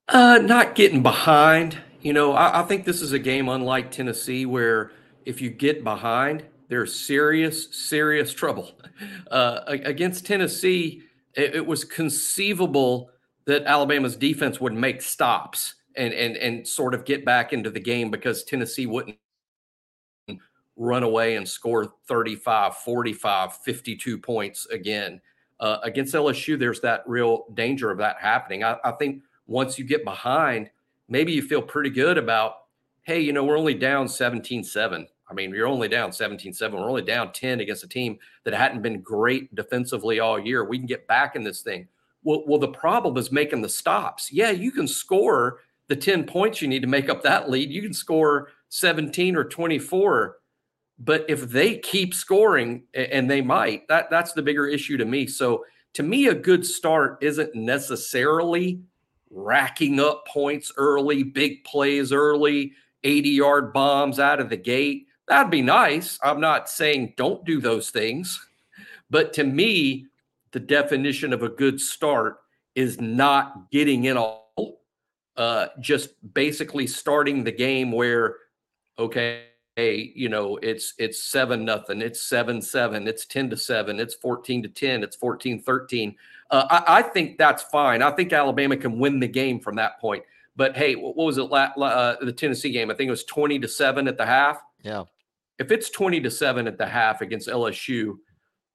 [0.09, 1.79] Uh, not getting behind.
[2.01, 4.92] You know, I, I think this is a game unlike Tennessee where
[5.25, 8.72] if you get behind, there's serious, serious trouble.
[9.31, 11.03] Uh, against Tennessee,
[11.37, 13.11] it, it, was conceivable
[13.44, 17.81] that Alabama's defense would make stops and and and sort of get back into the
[17.81, 19.16] game because Tennessee wouldn't
[20.77, 25.20] run away and score 35, 45, 52 points again.
[25.59, 28.62] Uh, against LSU, there's that real danger of that happening.
[28.62, 30.68] I, I think once you get behind,
[31.09, 32.64] maybe you feel pretty good about,
[33.05, 35.07] hey, you know, we're only down 17 7.
[35.29, 36.79] I mean, you're only down 17 7.
[36.79, 40.65] We're only down 10 against a team that hadn't been great defensively all year.
[40.65, 41.89] We can get back in this thing.
[42.23, 44.33] Well, well, the problem is making the stops.
[44.33, 47.71] Yeah, you can score the 10 points you need to make up that lead.
[47.71, 50.39] You can score 17 or 24
[50.99, 55.27] but if they keep scoring, and they might, that that's the bigger issue to me.
[55.27, 58.81] So to me, a good start isn't necessarily
[59.31, 62.73] racking up points early, big plays early,
[63.05, 65.06] 80 yard bombs out of the gate.
[65.29, 66.19] That'd be nice.
[66.23, 68.41] I'm not saying don't do those things.
[69.11, 70.07] But to me,
[70.53, 72.39] the definition of a good start
[72.75, 74.81] is not getting in all,
[75.37, 78.37] uh, just basically starting the game where,
[78.99, 79.45] okay,
[79.77, 84.15] hey, you know, it's it's seven nothing, it's seven seven, it's ten to seven, it's
[84.15, 86.17] fourteen to ten, it's 14 13.
[86.49, 88.03] Uh, I, I, think that's fine.
[88.03, 90.23] I think Alabama can win the game from that point.
[90.55, 91.53] But hey, what was it?
[91.53, 94.62] Uh, the Tennessee game, I think it was twenty to seven at the half.
[94.83, 95.05] Yeah.
[95.59, 98.16] If it's twenty to seven at the half against LSU,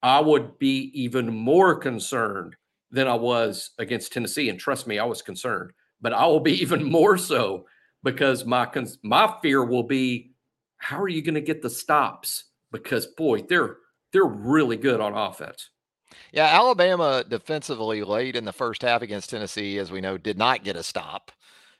[0.02, 2.56] I would be even more concerned
[2.90, 4.48] than I was against Tennessee.
[4.48, 7.66] And trust me, I was concerned, but I will be even more so
[8.02, 8.68] because my
[9.02, 10.32] my fear will be
[10.78, 12.44] how are you going to get the stops?
[12.72, 13.76] Because boy, they're
[14.12, 15.70] they're really good on offense.
[16.32, 20.64] Yeah, Alabama defensively late in the first half against Tennessee, as we know, did not
[20.64, 21.32] get a stop.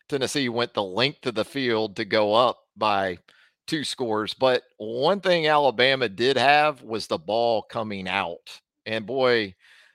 [0.09, 3.19] Tennessee went the length of the field to go up by
[3.66, 4.35] two scores.
[4.35, 8.61] But one thing Alabama did have was the ball coming out.
[8.87, 9.55] And boy,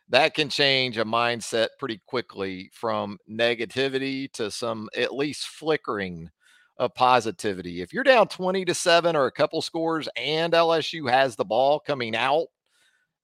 [0.10, 6.30] that can change a mindset pretty quickly from negativity to some at least flickering
[6.78, 7.82] of positivity.
[7.82, 11.80] If you're down 20 to 7 or a couple scores and LSU has the ball
[11.80, 12.48] coming out,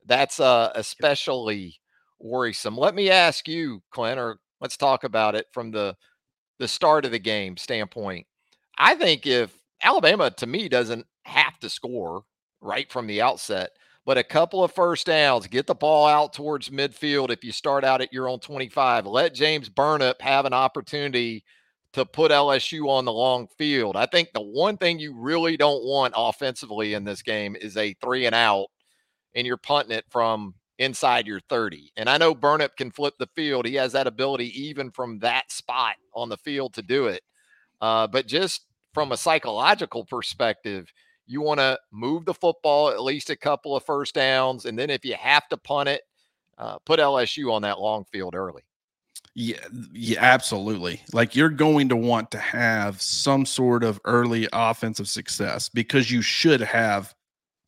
[0.06, 1.79] that's uh, especially
[2.19, 2.77] worrisome.
[2.77, 5.95] Let me ask you, Clint, or let's talk about it from the
[6.60, 8.25] the start of the game standpoint.
[8.77, 9.51] I think if
[9.84, 12.24] Alabama to me doesn't have to score
[12.62, 13.72] right from the outset,
[14.06, 17.84] but a couple of first downs, get the ball out towards midfield if you start
[17.84, 19.06] out at your own 25.
[19.06, 21.43] Let James Burnip have an opportunity
[21.93, 23.96] to put LSU on the long field.
[23.96, 27.93] I think the one thing you really don't want offensively in this game is a
[28.02, 28.67] three and out,
[29.36, 31.91] and you're punting it from inside your 30.
[31.96, 33.65] And I know Burnip can flip the field.
[33.65, 37.22] He has that ability even from that spot on the field to do it.
[37.80, 40.91] Uh, but just from a psychological perspective,
[41.25, 44.65] you want to move the football at least a couple of first downs.
[44.65, 46.03] And then if you have to punt it,
[46.58, 48.63] uh, put LSU on that long field early.
[49.36, 49.58] Yeah,
[49.91, 51.01] yeah, absolutely.
[51.12, 56.21] Like you're going to want to have some sort of early offensive success because you
[56.21, 57.15] should have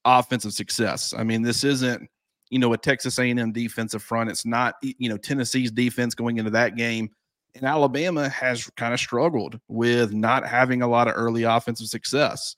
[0.03, 1.13] offensive success.
[1.17, 2.07] I mean, this isn't,
[2.51, 4.29] you know, a Texas A&M defensive front.
[4.29, 7.09] It's not, you know, Tennessee's defense going into that game.
[7.55, 12.55] And Alabama has kind of struggled with not having a lot of early offensive success.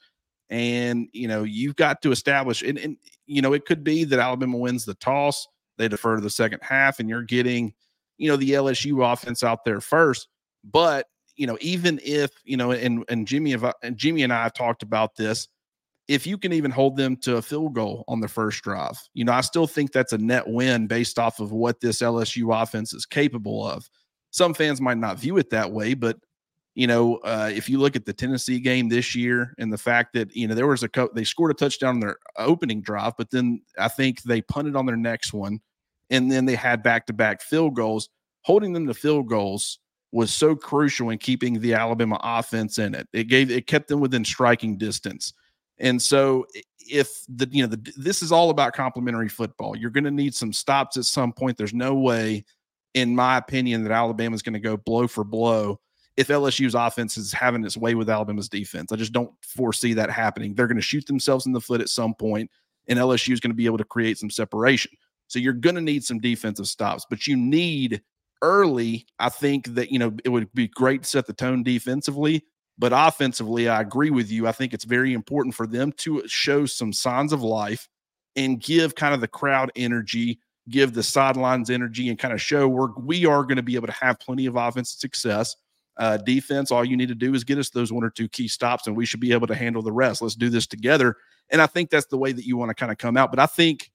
[0.50, 4.20] And, you know, you've got to establish, and, and you know, it could be that
[4.20, 7.74] Alabama wins the toss, they defer to the second half, and you're getting,
[8.18, 10.28] you know, the LSU offense out there first.
[10.64, 11.06] But,
[11.36, 14.84] you know, even if, you know, and, and Jimmy and Jimmy and I have talked
[14.84, 15.48] about this,
[16.08, 19.26] if you can even hold them to a field goal on the first drive, you
[19.26, 22.94] know, I still think that's a net win based off of what this LSU offense
[22.94, 23.90] is capable of.
[24.38, 26.18] Some fans might not view it that way, but
[26.76, 30.14] you know, uh, if you look at the Tennessee game this year and the fact
[30.14, 33.14] that you know there was a co- they scored a touchdown on their opening drive,
[33.18, 35.60] but then I think they punted on their next one,
[36.12, 38.10] and then they had back to back field goals.
[38.44, 39.80] Holding them to field goals
[40.12, 43.08] was so crucial in keeping the Alabama offense in it.
[43.12, 45.34] It gave it kept them within striking distance.
[45.80, 46.46] And so
[46.80, 49.76] if the you know the this is all about complementary football.
[49.76, 51.58] You're going to need some stops at some point.
[51.58, 52.46] There's no way
[52.98, 55.80] in my opinion that Alabama's going to go blow for blow
[56.16, 58.92] if LSU's offense is having its way with Alabama's defense.
[58.92, 60.56] I just don't foresee that happening.
[60.56, 62.50] They're going to shoot themselves in the foot at some point
[62.88, 64.92] and LSU is going to be able to create some separation.
[65.28, 68.02] So you're going to need some defensive stops, but you need
[68.42, 69.06] early.
[69.20, 72.46] I think that, you know, it would be great to set the tone defensively,
[72.78, 74.48] but offensively, I agree with you.
[74.48, 77.88] I think it's very important for them to show some signs of life
[78.36, 82.68] and give kind of the crowd energy, give the sidelines energy, and kind of show
[82.68, 85.56] we're, we are going to be able to have plenty of offensive success.
[85.98, 88.48] Uh, defense, all you need to do is get us those one or two key
[88.48, 90.22] stops, and we should be able to handle the rest.
[90.22, 91.16] Let's do this together.
[91.50, 93.32] And I think that's the way that you want to kind of come out.
[93.32, 93.90] But I think,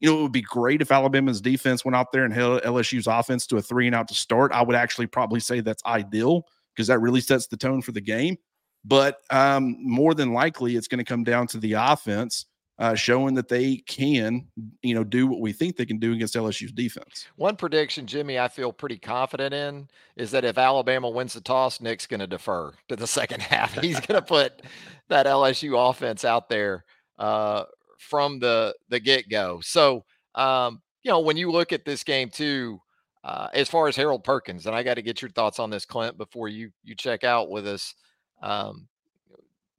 [0.00, 3.06] you know, it would be great if Alabama's defense went out there and held LSU's
[3.06, 4.52] offense to a three and out to start.
[4.52, 8.00] I would actually probably say that's ideal because that really sets the tone for the
[8.00, 8.36] game.
[8.84, 12.46] But um, more than likely, it's going to come down to the offense
[12.82, 14.44] uh, showing that they can,
[14.82, 17.28] you know, do what we think they can do against LSU's defense.
[17.36, 21.80] One prediction, Jimmy, I feel pretty confident in is that if Alabama wins the toss,
[21.80, 23.74] Nick's going to defer to the second half.
[23.74, 24.62] He's going to put
[25.08, 26.84] that LSU offense out there
[27.20, 27.66] uh,
[27.98, 29.60] from the the get go.
[29.62, 32.80] So, um, you know, when you look at this game too,
[33.22, 35.84] uh, as far as Harold Perkins, and I got to get your thoughts on this,
[35.84, 37.94] Clint, before you you check out with us.
[38.42, 38.88] Um,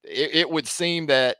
[0.05, 1.37] it, it would seem that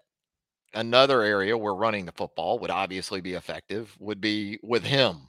[0.73, 5.27] another area where running the football would obviously be effective would be with him,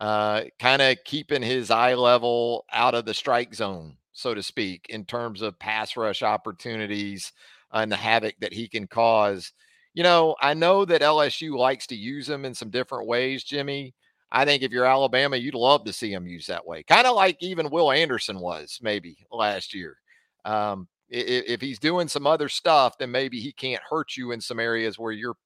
[0.00, 4.86] uh, kind of keeping his eye level out of the strike zone, so to speak,
[4.90, 7.32] in terms of pass rush opportunities
[7.72, 9.52] and the havoc that he can cause.
[9.94, 13.94] You know, I know that LSU likes to use him in some different ways, Jimmy.
[14.30, 17.16] I think if you're Alabama, you'd love to see him used that way, kind of
[17.16, 19.96] like even Will Anderson was maybe last year.
[20.44, 24.60] Um, if, he's doing some other stuff, then maybe he can't hurt you in some
[24.60, 25.36] areas where you're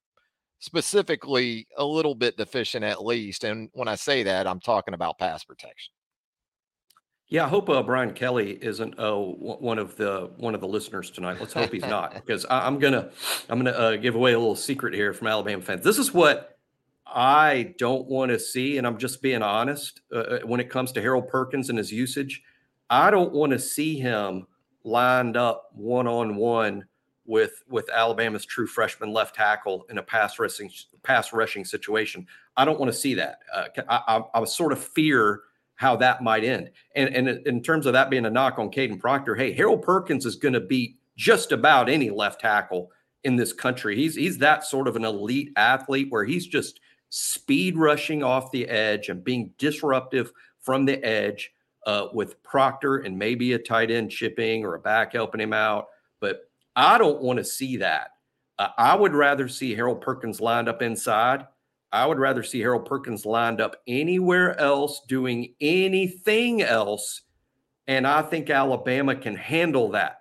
[0.58, 3.44] specifically a little bit deficient at least.
[3.44, 5.92] And when I say that, I'm talking about pass protection.
[7.28, 11.10] Yeah, I hope uh, Brian Kelly isn't uh, one of the one of the listeners
[11.10, 11.38] tonight.
[11.40, 13.10] Let's hope he's not, because I, am gonna
[13.48, 15.82] I'm gonna uh, give away a little secret here from Alabama fans.
[15.82, 16.58] This is what
[17.06, 20.92] I don't want to see, and I'm just being honest uh, uh, when it comes
[20.92, 22.42] to Harold Perkins and his usage.
[22.90, 24.46] I don't want to see him
[24.84, 26.84] lined up one on one
[27.24, 30.70] with with Alabama's true freshman left tackle in a pass rushing
[31.02, 32.26] pass rushing situation.
[32.56, 33.38] I don't want to see that.
[33.52, 34.02] Uh, I,
[34.34, 35.42] I, I sort of fear
[35.76, 36.70] how that might end.
[36.94, 40.26] And and in terms of that being a knock on Kadyn Proctor, hey, Harold Perkins
[40.26, 42.90] is going to beat just about any left tackle
[43.24, 43.96] in this country.
[43.96, 48.68] He's he's that sort of an elite athlete where he's just speed rushing off the
[48.68, 51.52] edge and being disruptive from the edge
[51.86, 55.86] uh, with Proctor and maybe a tight end chipping or a back helping him out.
[56.20, 56.42] But
[56.76, 58.08] I don't want to see that.
[58.58, 61.46] Uh, I would rather see Harold Perkins lined up inside.
[61.92, 67.22] I would rather see Harold Perkins lined up anywhere else doing anything else.
[67.86, 70.18] And I think Alabama can handle that.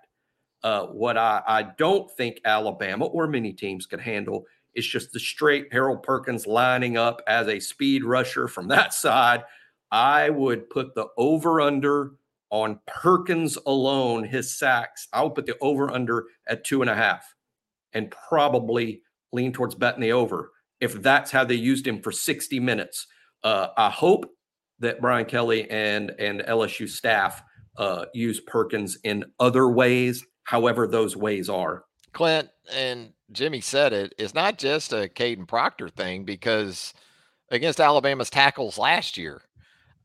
[0.62, 4.44] Uh, what I, I don't think Alabama or many teams could handle
[4.74, 9.42] is just the straight Harold Perkins lining up as a speed rusher from that side.
[9.92, 12.12] I would put the over under
[12.50, 15.06] on Perkins alone, his sacks.
[15.12, 17.24] I would put the over under at two and a half
[17.92, 22.58] and probably lean towards betting the over if that's how they used him for 60
[22.58, 23.06] minutes.
[23.44, 24.26] Uh, I hope
[24.80, 27.42] that Brian Kelly and, and LSU staff
[27.76, 31.84] uh, use Perkins in other ways, however, those ways are.
[32.12, 36.92] Clint and Jimmy said it, it's not just a Kadyn Proctor thing because
[37.50, 39.42] against Alabama's tackles last year.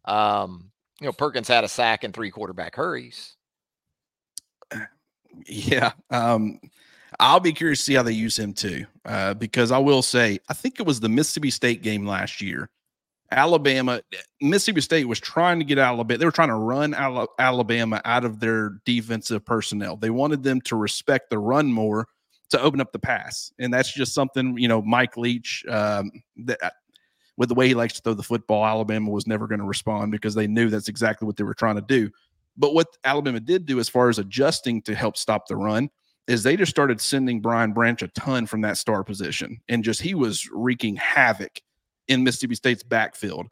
[0.07, 3.35] Um, you know, Perkins had a sack and three quarterback hurries.
[5.45, 5.91] Yeah.
[6.09, 6.59] Um,
[7.19, 10.39] I'll be curious to see how they use him too, uh, because I will say,
[10.49, 12.69] I think it was the Mississippi State game last year.
[13.31, 14.01] Alabama,
[14.41, 16.17] Mississippi State was trying to get Alabama.
[16.17, 19.97] They were trying to run Alabama out of their defensive personnel.
[19.97, 22.07] They wanted them to respect the run more
[22.49, 24.81] to open up the pass, and that's just something you know.
[24.81, 26.69] Mike Leach, um, that uh,
[27.37, 30.11] with the way he likes to throw the football, Alabama was never going to respond
[30.11, 32.09] because they knew that's exactly what they were trying to do.
[32.57, 35.89] But what Alabama did do, as far as adjusting to help stop the run,
[36.27, 40.01] is they just started sending Brian Branch a ton from that star position, and just
[40.01, 41.61] he was wreaking havoc
[42.07, 43.47] in Mississippi State's backfield.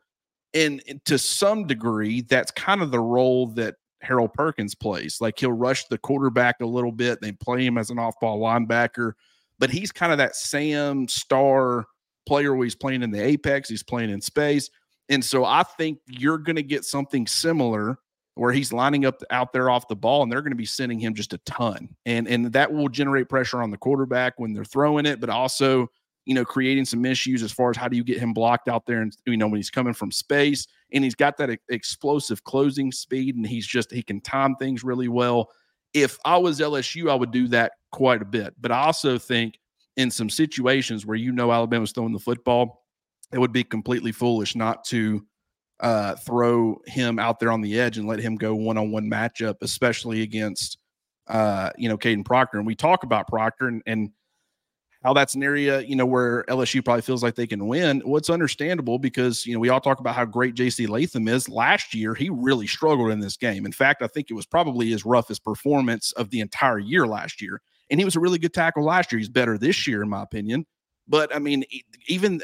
[0.54, 5.20] And to some degree, that's kind of the role that Harold Perkins plays.
[5.22, 8.40] Like he'll rush the quarterback a little bit, they play him as an off ball
[8.40, 9.14] linebacker,
[9.60, 11.86] but he's kind of that Sam star
[12.26, 14.70] player where he's playing in the apex, he's playing in space.
[15.10, 18.00] And so I think you're going to get something similar
[18.36, 21.00] where he's lining up out there off the ball and they're going to be sending
[21.00, 21.90] him just a ton.
[22.06, 25.88] And and that will generate pressure on the quarterback when they're throwing it, but also,
[26.26, 28.86] you know, creating some issues as far as how do you get him blocked out
[28.86, 32.92] there and you know when he's coming from space and he's got that explosive closing
[32.92, 35.50] speed and he's just he can time things really well.
[35.94, 38.54] If I was LSU, I would do that quite a bit.
[38.60, 39.60] But I also think
[39.98, 42.86] in some situations where you know Alabama's throwing the football,
[43.32, 45.26] it would be completely foolish not to
[45.80, 49.10] uh, throw him out there on the edge and let him go one on one
[49.10, 50.78] matchup, especially against
[51.28, 52.58] uh, you know Kadyn Proctor.
[52.58, 54.12] And we talk about Proctor and, and
[55.04, 58.02] how that's an area you know where LSU probably feels like they can win.
[58.06, 61.50] What's understandable because you know we all talk about how great JC Latham is.
[61.50, 63.66] Last year he really struggled in this game.
[63.66, 67.42] In fact, I think it was probably his roughest performance of the entire year last
[67.42, 67.62] year.
[67.90, 69.20] And he was a really good tackle last year.
[69.20, 70.66] He's better this year, in my opinion.
[71.08, 71.64] But I mean,
[72.08, 72.42] even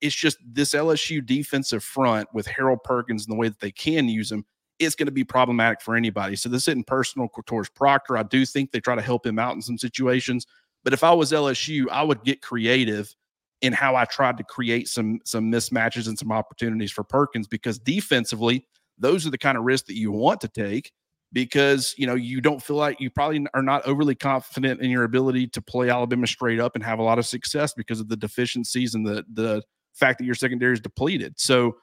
[0.00, 4.08] it's just this LSU defensive front with Harold Perkins and the way that they can
[4.08, 4.44] use him.
[4.78, 6.36] It's going to be problematic for anybody.
[6.36, 8.16] So this isn't personal towards Proctor.
[8.16, 10.46] I do think they try to help him out in some situations.
[10.82, 13.14] But if I was LSU, I would get creative
[13.60, 17.78] in how I tried to create some some mismatches and some opportunities for Perkins because
[17.78, 18.66] defensively,
[18.98, 20.92] those are the kind of risks that you want to take
[21.32, 25.04] because you know you don't feel like you probably are not overly confident in your
[25.04, 28.16] ability to play Alabama straight up and have a lot of success because of the
[28.16, 29.62] deficiencies and the the
[29.94, 31.38] fact that your secondary is depleted.
[31.38, 31.76] So,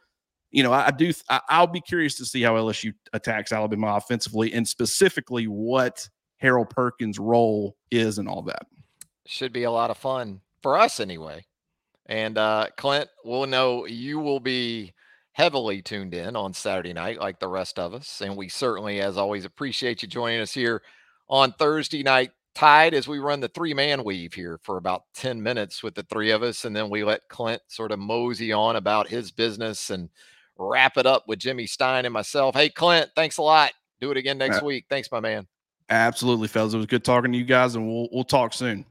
[0.52, 3.96] you know, I, I do I, will be curious to see how LSU attacks Alabama
[3.96, 8.66] offensively and specifically what Harold Perkins' role is and all that.
[9.26, 11.46] Should be a lot of fun for us anyway.
[12.06, 14.94] And uh Clint, we'll know you will be
[15.38, 18.22] heavily tuned in on Saturday night, like the rest of us.
[18.22, 20.82] And we certainly, as always, appreciate you joining us here
[21.30, 25.44] on Thursday night tide as we run the three man weave here for about 10
[25.44, 26.66] minutes with the three of us.
[26.66, 30.10] And then we let Clint sort of mosey on about his business and
[30.58, 32.56] wrap it up with Jimmy Stein and myself.
[32.56, 33.74] Hey, Clint, thanks a lot.
[34.02, 34.86] Do it again next uh, week.
[34.90, 35.46] Thanks, my man.
[35.88, 36.74] Absolutely, fellas.
[36.74, 38.86] It was good talking to you guys, and we'll we'll talk soon.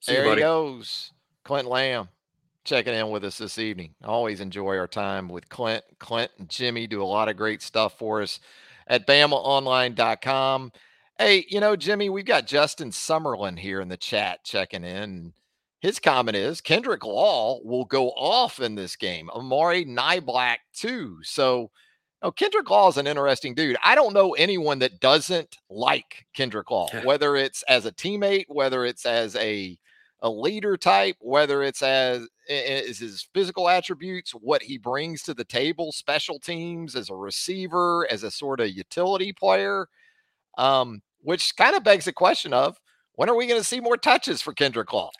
[0.00, 1.10] See there you, he goes.
[1.42, 2.08] Clint Lamb
[2.66, 3.94] checking in with us this evening.
[4.02, 5.84] I always enjoy our time with Clint.
[5.98, 8.40] Clint and Jimmy do a lot of great stuff for us
[8.88, 10.72] at BamaOnline.com.
[11.18, 15.32] Hey, you know, Jimmy, we've got Justin Summerlin here in the chat checking in.
[15.80, 19.30] His comment is Kendrick Law will go off in this game.
[19.30, 21.18] Amari Niblack, too.
[21.22, 21.70] So,
[22.22, 23.76] oh, Kendrick Law is an interesting dude.
[23.82, 28.84] I don't know anyone that doesn't like Kendrick Law, whether it's as a teammate, whether
[28.84, 29.78] it's as a
[30.20, 35.44] a leader type, whether it's as is his physical attributes, what he brings to the
[35.44, 39.88] table, special teams as a receiver, as a sort of utility player,
[40.58, 42.78] um, which kind of begs the question of
[43.14, 45.10] when are we going to see more touches for Kendrick Law?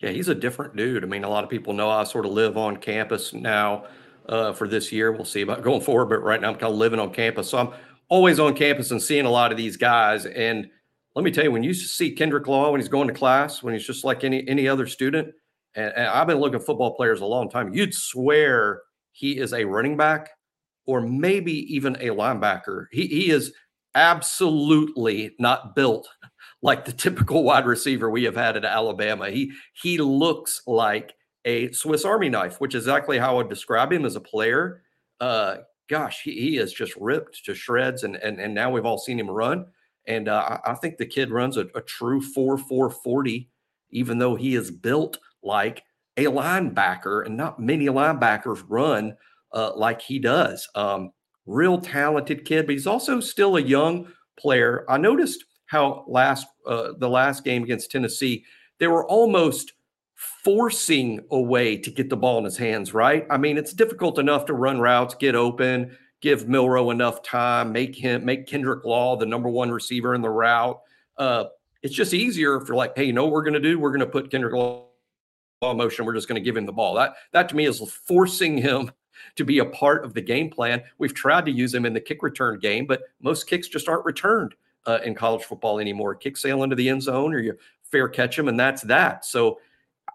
[0.00, 1.04] Yeah, he's a different dude.
[1.04, 3.86] I mean, a lot of people know I sort of live on campus now
[4.28, 5.12] uh, for this year.
[5.12, 7.50] We'll see about going forward, but right now I'm kind of living on campus.
[7.50, 7.70] So I'm
[8.08, 10.26] always on campus and seeing a lot of these guys.
[10.26, 10.68] And
[11.14, 13.74] let me tell you, when you see Kendrick Law when he's going to class, when
[13.74, 15.34] he's just like any any other student,
[15.74, 19.52] and, and I've been looking at football players a long time, you'd swear he is
[19.52, 20.30] a running back
[20.86, 22.86] or maybe even a linebacker.
[22.90, 23.52] He he is
[23.94, 26.08] absolutely not built
[26.62, 29.30] like the typical wide receiver we have had at Alabama.
[29.30, 31.14] He he looks like
[31.44, 34.82] a Swiss Army knife, which is exactly how I would describe him as a player.
[35.20, 35.58] Uh,
[35.88, 39.18] gosh, he, he is just ripped to shreds, and and and now we've all seen
[39.18, 39.66] him run.
[40.06, 43.50] And uh, I, think the kid runs a, a true 4 4 40,
[43.90, 45.82] even though he is built like
[46.16, 49.16] a linebacker, and not many linebackers run
[49.52, 50.68] uh, like he does.
[50.74, 51.12] Um,
[51.46, 54.84] real talented kid, but he's also still a young player.
[54.88, 58.44] I noticed how last uh, the last game against Tennessee,
[58.78, 59.72] they were almost
[60.44, 63.26] forcing a way to get the ball in his hands, right?
[63.30, 67.96] I mean, it's difficult enough to run routes, get open, give Milroe enough time, make
[67.96, 70.78] him make Kendrick Law the number one receiver in the route.
[71.16, 71.44] Uh,
[71.82, 73.78] it's just easier if you're like, hey, you know what we're going to do?
[73.78, 74.89] We're going to put Kendrick Law
[75.62, 76.06] in motion.
[76.06, 76.94] We're just going to give him the ball.
[76.94, 78.90] That that to me is forcing him
[79.36, 80.82] to be a part of the game plan.
[80.98, 84.06] We've tried to use him in the kick return game, but most kicks just aren't
[84.06, 84.54] returned
[84.86, 86.14] uh, in college football anymore.
[86.14, 89.26] Kick sail into the end zone, or you fair catch him, and that's that.
[89.26, 89.58] So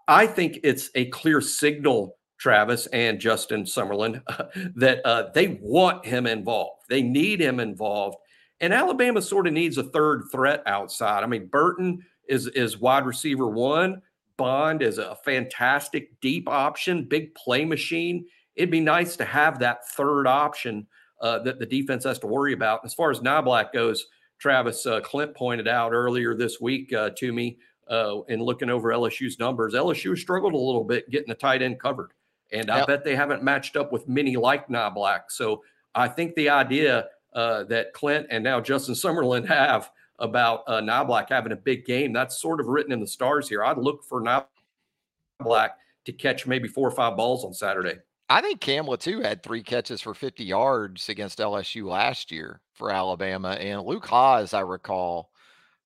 [0.08, 6.04] I think it's a clear signal, Travis and Justin Summerlin, uh, that uh, they want
[6.04, 6.82] him involved.
[6.88, 8.16] They need him involved.
[8.60, 11.22] And Alabama sort of needs a third threat outside.
[11.22, 14.02] I mean, Burton is is wide receiver one.
[14.36, 18.26] Bond is a fantastic deep option, big play machine.
[18.54, 20.86] It'd be nice to have that third option
[21.20, 22.80] uh, that the defense has to worry about.
[22.84, 24.06] As far as Niblack goes,
[24.38, 27.58] Travis uh, Clint pointed out earlier this week uh, to me
[27.88, 29.74] uh, in looking over LSU's numbers.
[29.74, 32.12] LSU struggled a little bit getting the tight end covered,
[32.52, 32.82] and yep.
[32.82, 35.22] I bet they haven't matched up with many like Niblack.
[35.30, 35.62] So
[35.94, 41.52] I think the idea uh, that Clint and now Justin Summerlin have about uh, having
[41.52, 43.64] a big game, that's sort of written in the stars here.
[43.64, 45.70] I'd look for Niblack
[46.04, 47.98] to catch maybe four or five balls on Saturday.
[48.28, 52.90] I think Cam Latu had three catches for 50 yards against LSU last year for
[52.90, 55.30] Alabama, and Luke Hasz, I recall,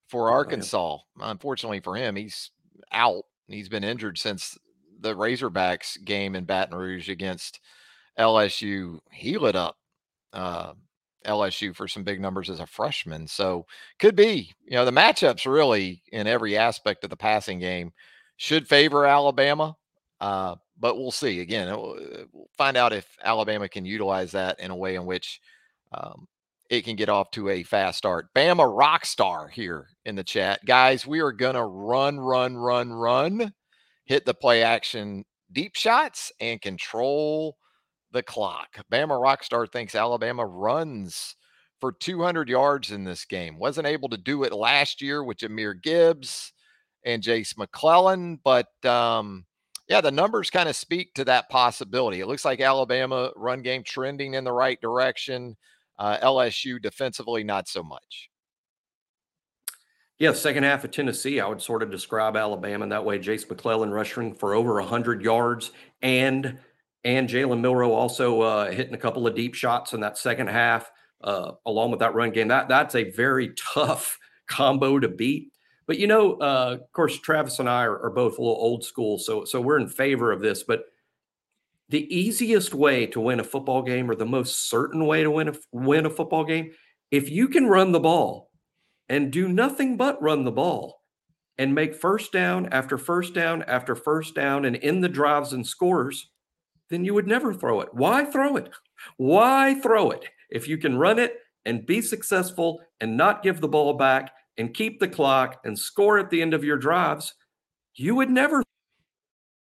[0.08, 0.98] for Arkansas.
[1.20, 2.50] Unfortunately for him, he's
[2.92, 3.24] out.
[3.46, 4.56] He's been injured since
[5.00, 7.60] the Razorbacks game in Baton Rouge against
[8.18, 8.98] LSU.
[9.10, 9.76] He lit up
[10.32, 10.72] uh,
[11.26, 13.26] LSU for some big numbers as a freshman.
[13.26, 13.66] So
[13.98, 17.92] could be, you know, the matchups really in every aspect of the passing game
[18.36, 19.76] should favor Alabama.
[20.20, 21.40] Uh, but we'll see.
[21.40, 25.40] Again, we'll find out if Alabama can utilize that in a way in which
[25.92, 26.26] um,
[26.70, 28.32] it can get off to a fast start.
[28.34, 30.64] Bama rock star here in the chat.
[30.64, 33.52] Guys, we are going to run, run, run, run,
[34.04, 37.56] hit the play action deep shots and control
[38.12, 38.76] the clock.
[38.90, 41.36] Bama Rockstar thinks Alabama runs
[41.80, 43.58] for 200 yards in this game.
[43.58, 46.52] Wasn't able to do it last year with Jahmyr Gibbs
[47.04, 49.46] and Jase McClellan, but um,
[49.88, 52.20] yeah, the numbers kind of speak to that possibility.
[52.20, 55.56] It looks like Alabama run game trending in the right direction.
[55.98, 58.30] Uh, LSU defensively, not so much.
[60.20, 63.18] Yeah, second half of Tennessee, I would sort of describe Alabama that way.
[63.18, 66.58] Jase McClellan rushing for over 100 yards and
[67.04, 70.90] and Jalen Milroe also uh, hitting a couple of deep shots in that second half,
[71.22, 72.48] uh, along with that run game.
[72.48, 75.52] That that's a very tough combo to beat.
[75.86, 78.84] But you know, uh, of course, Travis and I are, are, both a little old
[78.84, 80.62] school, so so we're in favor of this.
[80.62, 80.84] But
[81.88, 85.48] the easiest way to win a football game, or the most certain way to win
[85.48, 86.72] a win a football game,
[87.10, 88.50] if you can run the ball
[89.08, 91.02] and do nothing but run the ball
[91.58, 95.66] and make first down after first down after first down and in the drives and
[95.66, 96.29] scores
[96.90, 97.88] then you would never throw it.
[97.92, 98.70] Why throw it?
[99.16, 100.24] Why throw it?
[100.50, 104.74] If you can run it and be successful and not give the ball back and
[104.74, 107.34] keep the clock and score at the end of your drives,
[107.94, 108.62] you would never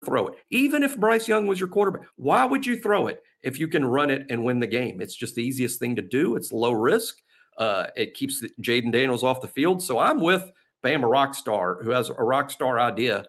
[0.04, 0.34] throw it.
[0.50, 3.84] Even if Bryce Young was your quarterback, why would you throw it if you can
[3.84, 5.00] run it and win the game?
[5.00, 6.36] It's just the easiest thing to do.
[6.36, 7.16] It's low risk.
[7.58, 9.82] Uh, it keeps Jayden Daniels off the field.
[9.82, 10.50] So I'm with
[10.84, 13.24] Bama Rockstar, who has a rock star idea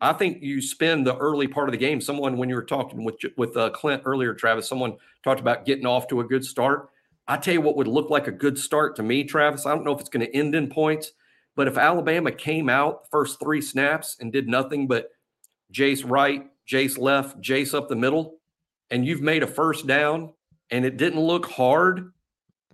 [0.00, 2.00] I think you spend the early part of the game.
[2.00, 5.86] Someone, when you were talking with with uh, Clint earlier, Travis, someone talked about getting
[5.86, 6.90] off to a good start.
[7.26, 9.66] I tell you what would look like a good start to me, Travis.
[9.66, 11.12] I don't know if it's going to end in points,
[11.56, 15.10] but if Alabama came out first three snaps and did nothing but
[15.70, 18.38] Jase right, Jase left, Jase up the middle,
[18.90, 20.32] and you've made a first down
[20.70, 22.12] and it didn't look hard,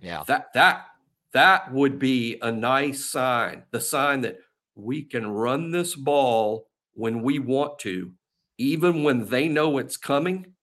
[0.01, 0.85] yeah, that that
[1.31, 3.63] that would be a nice sign.
[3.71, 4.37] The sign that
[4.75, 8.11] we can run this ball when we want to,
[8.57, 10.53] even when they know it's coming,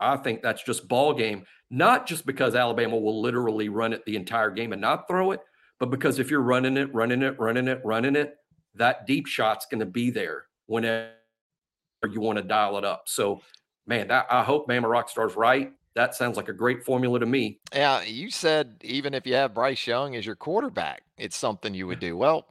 [0.00, 1.44] I think that's just ball game.
[1.70, 5.40] Not just because Alabama will literally run it the entire game and not throw it,
[5.78, 8.36] but because if you're running it, running it, running it, running it,
[8.76, 11.10] that deep shot's going to be there whenever
[12.10, 13.02] you want to dial it up.
[13.06, 13.42] So,
[13.86, 15.72] man, that, I hope Bama Rockstar's right.
[15.94, 17.58] That sounds like a great formula to me.
[17.74, 21.88] Yeah, you said even if you have Bryce Young as your quarterback, it's something you
[21.88, 22.16] would do.
[22.16, 22.46] Well,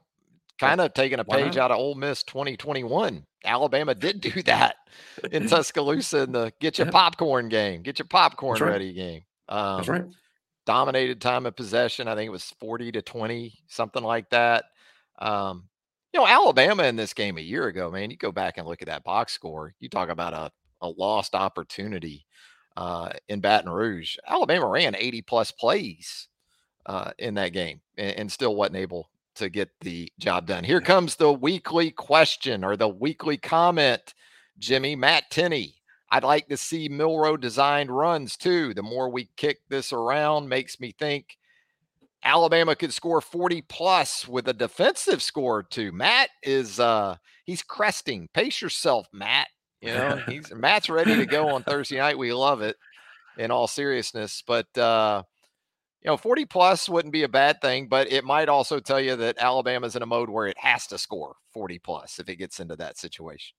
[0.59, 3.25] kind of taking a page out of Ole Miss 2021.
[3.45, 4.75] Alabama did do that
[5.31, 8.71] in Tuscaloosa in the get your popcorn game, get your popcorn right.
[8.71, 9.21] ready game.
[9.49, 10.05] Um, That's right.
[10.65, 12.07] Dominated time of possession.
[12.07, 14.65] I think it was 40 to 20, something like that.
[15.19, 15.69] Um,
[16.13, 18.81] you know, Alabama in this game a year ago, man, you go back and look
[18.81, 19.73] at that box score.
[19.79, 20.51] You talk about a,
[20.81, 22.25] a lost opportunity
[22.75, 24.17] uh, in Baton Rouge.
[24.27, 26.27] Alabama ran 80 plus plays
[26.85, 30.63] uh, in that game and, and still wasn't able to get the job done.
[30.63, 34.13] Here comes the weekly question or the weekly comment.
[34.59, 35.75] Jimmy Matt Tenney.
[36.09, 38.73] I'd like to see Milroe designed runs too.
[38.73, 41.37] The more we kick this around, makes me think
[42.23, 45.91] Alabama could score 40 plus with a defensive score too.
[45.91, 48.29] Matt is uh he's cresting.
[48.33, 49.47] Pace yourself, Matt.
[49.81, 52.17] You know, he's Matt's ready to go on Thursday night.
[52.17, 52.77] We love it
[53.37, 54.43] in all seriousness.
[54.45, 55.23] But uh
[56.07, 59.17] you know, 40 plus wouldn't be a bad thing, but it might also tell you
[59.17, 62.61] that Alabama's in a mode where it has to score 40 plus if it gets
[62.61, 63.57] into that situation.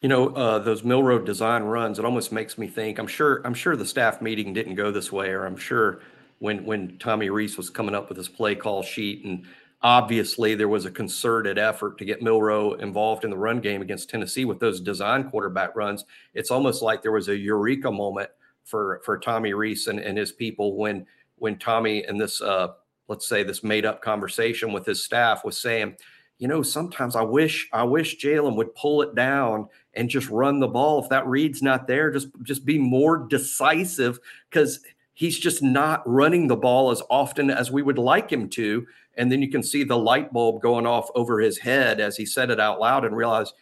[0.00, 2.98] You know, uh, those Milroe design runs, it almost makes me think.
[2.98, 3.42] I'm sure.
[3.44, 6.00] I'm sure the staff meeting didn't go this way, or I'm sure
[6.38, 9.44] when when Tommy Rees was coming up with his play call sheet, and
[9.82, 14.08] obviously there was a concerted effort to get Milroe involved in the run game against
[14.08, 16.06] Tennessee with those design quarterback runs.
[16.32, 18.30] It's almost like there was a eureka moment
[18.64, 21.06] for for Tommy Rees and, and his people when
[21.36, 22.68] when Tommy and this uh,
[23.08, 25.96] let's say this made up conversation with his staff was saying
[26.38, 30.60] you know, sometimes I wish I wish Jalen would pull it down and just run
[30.60, 31.02] the ball.
[31.02, 34.18] If that read's not there, just just be more decisive
[34.50, 34.80] because
[35.14, 38.86] he's just not running the ball as often as we would like him to.
[39.16, 42.26] And then you can see the light bulb going off over his head as he
[42.26, 43.54] said it out loud and realize,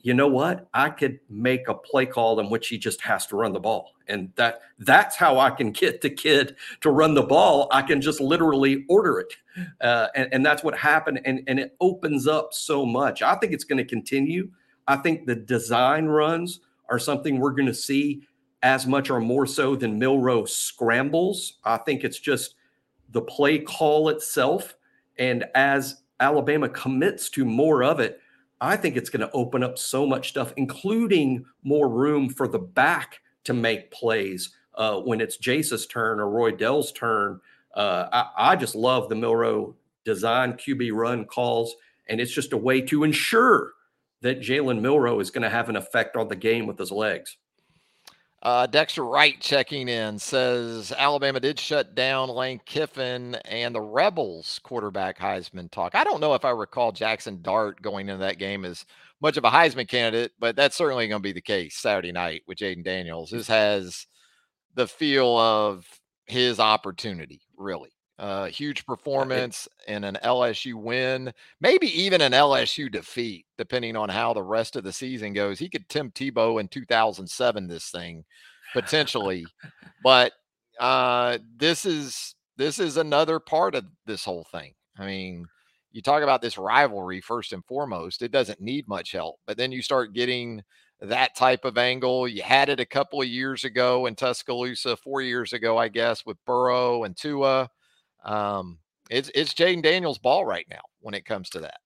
[0.00, 0.68] you know what?
[0.72, 3.92] I could make a play call in which he just has to run the ball.
[4.06, 7.68] And that that's how I can get the kid to run the ball.
[7.72, 9.34] I can just literally order it.
[9.80, 11.20] Uh, and, and that's what happened.
[11.24, 13.22] And, and it opens up so much.
[13.22, 14.50] I think it's going to continue.
[14.86, 18.22] I think the design runs are something we're going to see
[18.62, 21.58] as much or more so than Milroe scrambles.
[21.64, 22.54] I think it's just
[23.10, 24.76] the play call itself.
[25.18, 28.20] And as Alabama commits to more of it,
[28.60, 32.58] I think it's going to open up so much stuff, including more room for the
[32.58, 37.40] back to make plays uh, when it's Jase's turn or Roydell's turn.
[37.74, 41.76] Uh, I, I, just love the Milroe design QB run calls,
[42.08, 43.74] and it's just a way to ensure
[44.22, 47.36] that Jalen Milroe is going to have an effect on the game with his legs.
[48.40, 54.60] Uh, Dexter Wright checking in says Alabama did shut down Lane Kiffin and the Rebels
[54.62, 55.96] quarterback Heisman talk.
[55.96, 58.84] I don't know if I recall Jackson Dart going into that game as
[59.20, 62.42] much of a Heisman candidate, but that's certainly going to be the case Saturday night
[62.46, 63.30] with Jayden Daniels.
[63.30, 64.06] This has
[64.74, 65.84] the feel of
[66.26, 67.90] his opportunity, really.
[68.18, 74.32] Uh, huge performance and an LSU win, maybe even an LSU defeat, depending on how
[74.32, 75.58] the rest of the season goes.
[75.58, 78.24] He could Tim Tebow in 2007 this thing
[78.72, 79.46] potentially,
[80.02, 80.32] but
[80.80, 84.74] uh, this is this is another part of this whole thing.
[84.98, 85.46] I mean,
[85.92, 88.22] you talk about this rivalry first and foremost.
[88.22, 90.62] It doesn't need much help, but then you start getting
[91.00, 92.26] that type of angle.
[92.26, 96.26] You had it a couple of years ago in Tuscaloosa, four years ago, I guess,
[96.26, 97.70] with Burrow and Tua.
[98.28, 98.78] Um,
[99.10, 101.78] it's it's Jayden Daniels' ball right now when it comes to that.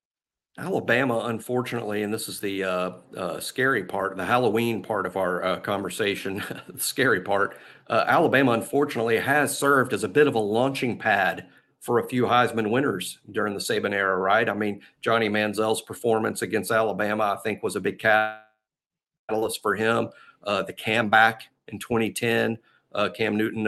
[0.59, 5.43] Alabama, unfortunately, and this is the uh, uh, scary part, the Halloween part of our
[5.43, 7.57] uh, conversation, the scary part.
[7.89, 11.47] Uh, Alabama, unfortunately, has served as a bit of a launching pad
[11.81, 14.47] for a few Heisman winners during the Saban era, right?
[14.49, 20.11] I mean, Johnny Manziel's performance against Alabama, I think, was a big catalyst for him.
[20.45, 22.59] Uh, the Cam back in 2010,
[22.95, 23.65] uh, Cam Newton,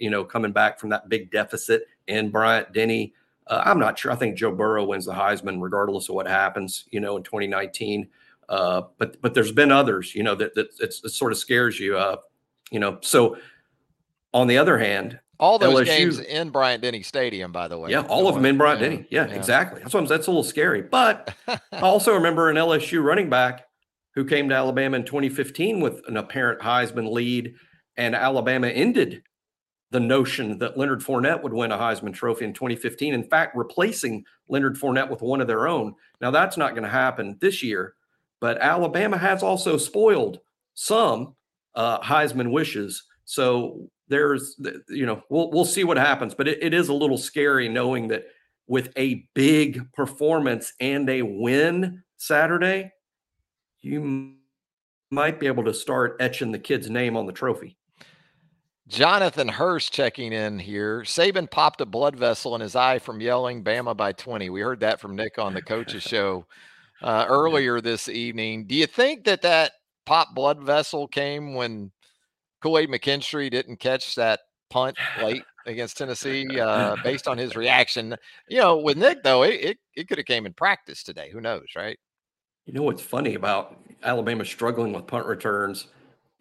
[0.00, 3.14] you know, coming back from that big deficit and Bryant Denny.
[3.46, 4.10] Uh, I'm not sure.
[4.10, 8.08] I think Joe Burrow wins the Heisman regardless of what happens, you know, in 2019.
[8.48, 11.96] Uh, but but there's been others, you know, that that it sort of scares you.
[11.96, 12.16] Uh,
[12.70, 13.36] you know, so
[14.32, 17.90] on the other hand, all those LSU, games in Bryant Denny Stadium, by the way.
[17.90, 19.06] Yeah, all of them in Bryant yeah, Denny.
[19.10, 19.80] Yeah, yeah, exactly.
[19.80, 20.82] That's what that's a little scary.
[20.82, 23.66] But I also remember an LSU running back
[24.14, 27.54] who came to Alabama in 2015 with an apparent Heisman lead,
[27.96, 29.22] and Alabama ended
[29.94, 33.14] the notion that Leonard Fournette would win a Heisman Trophy in 2015.
[33.14, 35.94] In fact, replacing Leonard Fournette with one of their own.
[36.20, 37.94] Now, that's not going to happen this year,
[38.40, 40.40] but Alabama has also spoiled
[40.74, 41.36] some
[41.76, 43.04] uh, Heisman wishes.
[43.24, 46.34] So there's, you know, we'll we'll see what happens.
[46.34, 48.24] But it, it is a little scary knowing that
[48.66, 52.90] with a big performance and a win Saturday,
[53.80, 54.34] you
[55.12, 57.76] might be able to start etching the kid's name on the trophy.
[58.88, 61.00] Jonathan Hurst checking in here.
[61.00, 64.50] Saban popped a blood vessel in his eye from yelling Bama by 20.
[64.50, 66.46] We heard that from Nick on the coach's show
[67.02, 68.66] uh, earlier this evening.
[68.66, 69.72] Do you think that that
[70.04, 71.92] pop blood vessel came when
[72.62, 78.14] Kool Aid McKinstry didn't catch that punt late against Tennessee uh, based on his reaction?
[78.48, 81.30] You know, with Nick, though, it, it, it could have came in practice today.
[81.32, 81.98] Who knows, right?
[82.66, 85.88] You know what's funny about Alabama struggling with punt returns?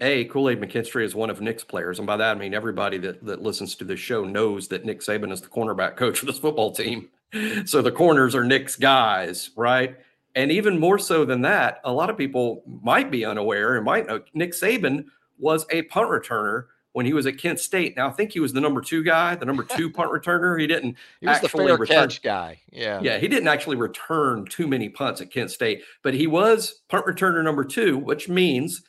[0.04, 1.97] A, Kool Aid McKinstry is one of Nick's players.
[1.97, 4.99] And by that, I mean everybody that, that listens to this show knows that Nick
[4.99, 7.10] Saban is the cornerback coach of this football team.
[7.66, 9.97] so the corners are Nick's guys, right?
[10.36, 14.08] And even more so than that, a lot of people might be unaware and might
[14.08, 15.06] know Nick Saban
[15.38, 17.97] was a punt returner when he was at Kent State.
[17.97, 20.60] Now I think he was the number two guy, the number two punt returner.
[20.60, 21.95] He didn't He was the actually fair return.
[21.95, 22.62] catch guy.
[22.72, 22.99] Yeah.
[23.01, 27.06] Yeah, he didn't actually return too many punts at Kent State, but he was punt
[27.06, 28.84] returner number two, which means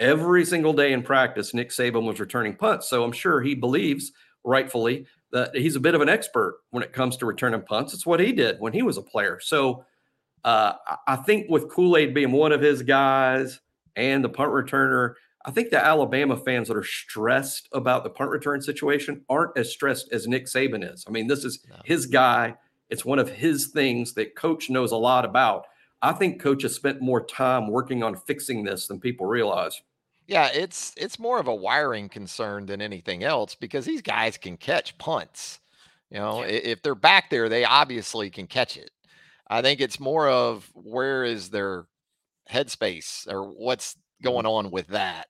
[0.00, 2.88] every single day in practice, Nick Saban was returning punts.
[2.88, 4.10] So I'm sure he believes,
[4.42, 7.94] rightfully, that he's a bit of an expert when it comes to returning punts.
[7.94, 9.38] It's what he did when he was a player.
[9.40, 9.84] So
[10.44, 10.72] uh,
[11.06, 13.60] I- think with Kool Aid being one of his guys
[13.94, 18.30] and the punt returner, I think the Alabama fans that are stressed about the punt
[18.30, 21.04] return situation aren't as stressed as Nick Saban is.
[21.06, 21.76] I mean, this is No.
[21.84, 22.56] his guy.
[22.88, 25.66] It's one of his things that coach knows a lot about.
[26.02, 29.80] I think coach has spent more time working on fixing this than people realize.
[30.30, 34.56] Yeah, it's it's more of a wiring concern than anything else because these guys can
[34.56, 35.60] catch punts.
[36.10, 38.90] You know, i- if they're back there, they obviously can catch it.
[39.48, 41.86] I think it's more of where is their
[42.50, 45.28] headspace or what's going on with that.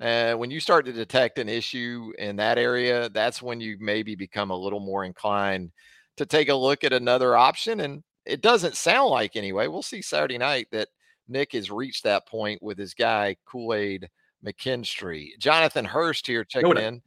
[0.00, 4.14] Uh, when you start to detect an issue in that area, that's when you maybe
[4.14, 5.72] become a little more inclined
[6.18, 7.80] to take a look at another option.
[7.80, 10.88] And it doesn't sound like, anyway, we'll see Saturday night that
[11.28, 14.08] Nick has reached that point with his guy, Kool Aid
[14.46, 15.38] McKinstry.
[15.38, 17.02] Jonathan Hurst here checking what- in.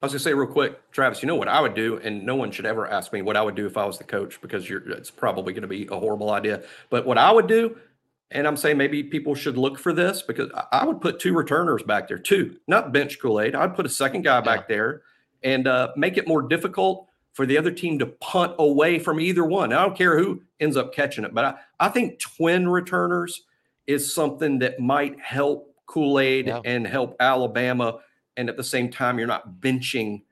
[0.00, 1.22] I was gonna say real quick, Travis.
[1.22, 3.42] You know what I would do, and no one should ever ask me what I
[3.42, 4.88] would do if I was the coach because you're.
[4.92, 6.62] It's probably going to be a horrible idea.
[6.88, 7.76] But what I would do,
[8.30, 11.82] and I'm saying maybe people should look for this because I- would put two returners
[11.82, 13.56] back there, two, not bench Kool Aid.
[13.56, 15.02] I'd put a second guy back there
[15.42, 19.44] and uh, make it more difficult for the other team to punt away from either
[19.44, 19.72] one.
[19.72, 23.42] I don't care who ends up catching it, but I, I think twin returners
[23.88, 26.60] is something that might help Kool Aid Yeah.
[26.64, 27.98] and help Alabama
[28.36, 30.22] and at the same time, you're not benching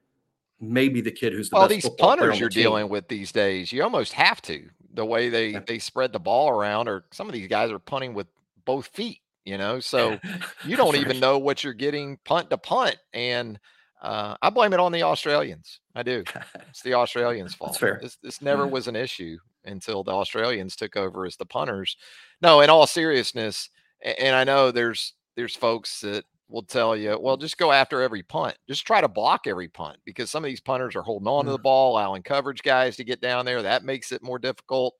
[0.61, 2.63] maybe the kid who's the Well, best these punters the you're team.
[2.63, 4.69] dealing with these days, you almost have to.
[4.95, 5.61] The way they Yeah.
[5.67, 8.29] they spread the ball around, or some of these guys are punting with
[8.65, 9.21] both feet.
[9.45, 10.19] You know, so
[10.65, 11.01] you don't right.
[11.01, 13.59] even know what you're getting punt to punt, and
[14.03, 15.81] uh, I blame it on the Australians.
[15.95, 16.25] I do.
[16.69, 17.79] It's the Australians' fault.
[17.79, 17.99] fair.
[18.03, 21.97] This this never was an issue until the Australians took over as the punters.
[22.43, 23.69] No, in all seriousness,
[24.03, 28.23] and I know there's there's folks that will tell you, well, just go after every
[28.23, 28.57] punt.
[28.69, 31.51] Just try to block every punt because some of these punters are holding on to
[31.51, 33.63] the ball, allowing coverage guys to get down there.
[33.63, 34.95] That makes it more difficult.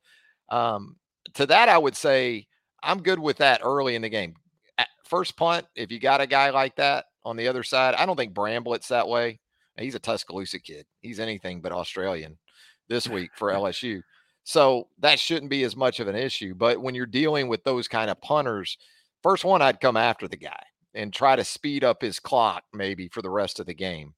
[0.49, 0.97] Um,
[1.35, 2.47] to that, I would say
[2.83, 4.35] I'm good with that early in the game.
[4.79, 8.07] At First punt, if you got a guy like that on the other side, I
[8.07, 9.41] don't think Bramblett's that way.
[9.79, 10.87] He's a Tuscaloosa kid.
[11.01, 12.39] He's anything but Australian
[12.89, 14.03] this week for LSU.
[14.45, 16.55] So that shouldn't be as much of an issue.
[16.55, 18.79] But when you're dealing with those kind of punters,
[19.23, 20.63] first one, I'd come after the guy
[20.95, 24.15] and try to speed up his clock maybe for the rest of the game.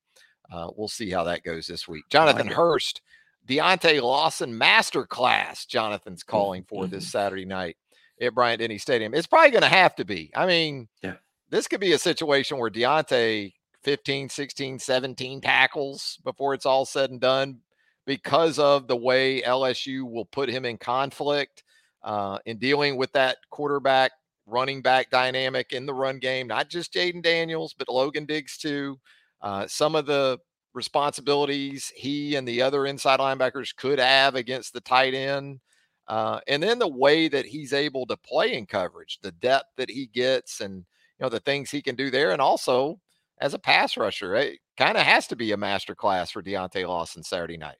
[0.53, 2.05] Uh, we'll see how that goes this week.
[2.11, 2.53] Jonathan it.
[2.55, 3.03] Hurst,
[3.47, 7.77] Deontay Lawson masterclass, Jonathan's calling for this Saturday night
[8.21, 9.15] at Bryant Denny Stadium.
[9.15, 10.31] It's probably going to have to be.
[10.35, 11.15] I mean, Yeah.
[11.51, 13.53] this could be a situation where Deontay
[13.85, 17.61] 15, 16, 17 tackles before it's all said and done
[18.07, 21.63] because of the way LSU will put him in conflict
[22.03, 24.13] uh, in dealing with that quarterback,
[24.49, 26.47] running back dynamic in the run game.
[26.47, 28.99] Not just Jayden Daniels, but Logan Diggs too.
[29.41, 30.39] Uh, some of the
[30.75, 35.61] responsibilities he and the other inside linebackers could have against the tight end.
[36.07, 39.91] Uh, and then the way that he's able to play in coverage, the depth that
[39.91, 42.99] he gets, and you know the things he can do there, and also
[43.41, 46.89] as a pass rusher, it kind of has to be a master class for Deontay
[46.89, 47.77] Lawson Saturday night.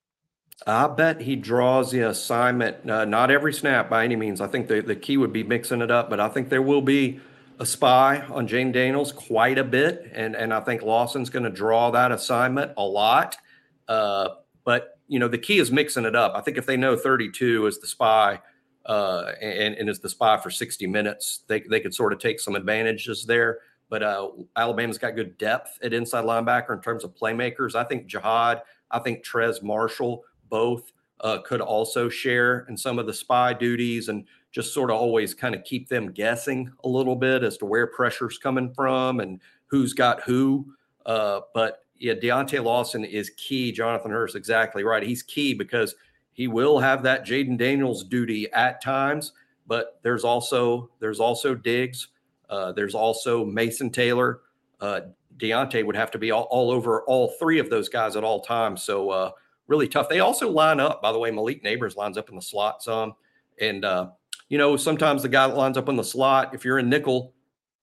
[0.67, 4.41] I bet he draws the assignment, uh, not every snap by any means.
[4.41, 6.83] I think the, the key would be mixing it up, but I think there will
[6.83, 7.21] be
[7.61, 10.11] a spy on Jayden Daniels quite a bit.
[10.13, 13.37] And, and I think Lawson's going to draw that assignment a lot.
[13.87, 14.31] Uh,
[14.65, 16.35] but, you know, the key is mixing it up.
[16.35, 18.41] I think if they know 32 is the spy
[18.87, 22.41] uh, and, and is the spy for 60 minutes, they, they could sort of take
[22.41, 23.61] some advantages there.
[23.91, 27.75] But uh, Alabama's got good depth at inside linebacker in terms of playmakers.
[27.75, 33.07] I think Jihaad, I think Trez Marshall, both uh, could also share in some of
[33.07, 37.17] the spy duties and just sort of always kind of keep them guessing a little
[37.17, 40.67] bit as to where pressure's coming from and who's got who.
[41.07, 43.73] Uh, but yeah, Deontay Lawson is key.
[43.73, 45.03] Jonathan Hurst, exactly right.
[45.03, 45.95] He's key because
[46.33, 49.33] he will have that Jayden Daniels duty at times,
[49.67, 52.09] but there's also there's also Diggs,
[52.49, 54.41] uh, there's also Mason Taylor.
[54.81, 55.01] Uh,
[55.39, 58.41] Deontay would have to be all, all over all three of those guys at all
[58.41, 58.83] times.
[58.83, 59.31] So uh,
[59.69, 60.09] really tough.
[60.09, 63.15] They also line up, by the way, Malik Nabers lines up in the slot some.
[63.61, 64.09] And, uh,
[64.49, 67.35] you know, sometimes the guy that lines up in the slot, if you're in nickel,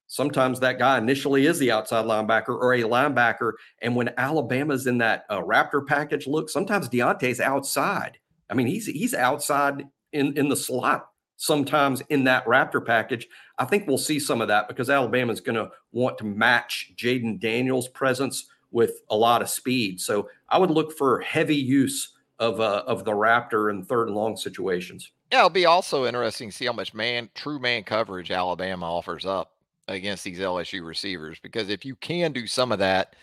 [0.08, 3.52] sometimes that guy initially is the outside linebacker or a linebacker.
[3.82, 8.18] And when Alabama's in that uh, Raptor package look, sometimes Deontay's outside
[8.50, 11.08] I mean, he's he's outside in in the slot
[11.38, 13.26] sometimes in that Raptor package.
[13.58, 17.38] I think we'll see some of that because Alabama's going to want to match Jayden
[17.38, 20.00] Daniels' presence with a lot of speed.
[20.00, 24.16] So I would look for heavy use of uh, of the Raptor in third and
[24.16, 25.10] long situations.
[25.32, 29.26] Yeah, it'll be also interesting to see how much man true man coverage Alabama offers
[29.26, 29.52] up
[29.88, 33.14] against these LSU receivers because if you can do some of that,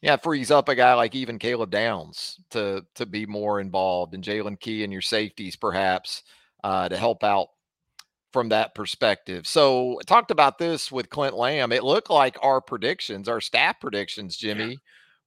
[0.00, 4.14] yeah, it frees up a guy like even Caleb Downs to to be more involved
[4.14, 6.22] and Jalen Key and your safeties perhaps
[6.64, 7.48] uh, to help out
[8.32, 9.46] from that perspective.
[9.46, 11.72] So I talked about this with Clint Lamb.
[11.72, 14.76] It looked like our predictions, our staff predictions, Jimmy, yeah.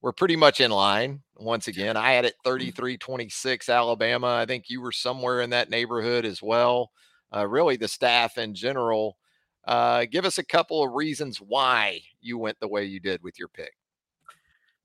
[0.02, 1.22] were pretty much in line.
[1.42, 2.44] Once again, I had it mm.
[2.44, 4.28] 33 26 Alabama.
[4.28, 6.90] I think you were somewhere in that neighborhood as well.
[7.34, 9.16] Uh, really, the staff in general.
[9.64, 13.38] Uh, give us a couple of reasons why you went the way you did with
[13.38, 13.72] your pick.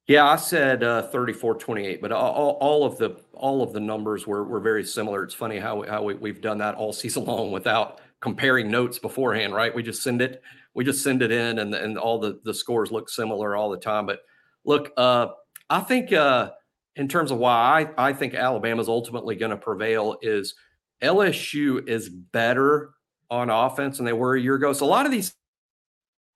[0.07, 4.25] Yeah, I said uh, 34 28, but all, all of the all of the numbers
[4.25, 5.23] were, were very similar.
[5.23, 9.53] It's funny how, how we, we've done that all season long without comparing notes beforehand,
[9.53, 9.73] right?
[9.73, 10.41] We just send it,
[10.73, 13.77] we just send it in, and and all the the scores look similar all the
[13.77, 14.05] time.
[14.05, 14.21] But
[14.63, 15.27] look, uh,
[15.69, 16.51] I think uh,
[16.95, 20.55] in terms of why I, I think Alabama's ultimately going to prevail is
[21.01, 22.91] LSU is better
[23.29, 24.73] on offense than they were a year ago.
[24.73, 25.33] So a lot of these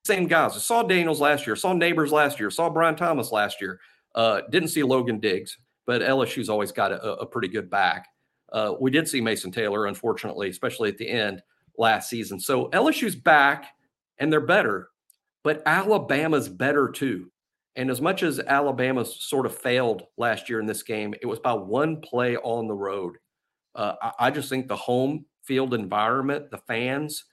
[0.04, 0.54] same guys.
[0.54, 3.80] I saw Daniels last year, saw Nabers last year, saw Brian Thomas last year.
[4.14, 5.56] Uh, didn't see Logan Diggs,
[5.86, 8.08] but LSU's always got a, a pretty good back.
[8.52, 11.42] Uh, we did see Mason Taylor, unfortunately, especially at the end
[11.78, 12.38] last season.
[12.38, 13.66] So LSU's back
[14.18, 14.90] and they're better,
[15.42, 17.31] but Alabama's better too.
[17.76, 21.38] And as much as Alabama sort of failed last year in this game, it was
[21.38, 23.16] by one play on the road.
[23.74, 27.24] Uh, I, I, just think the home field environment, the fans,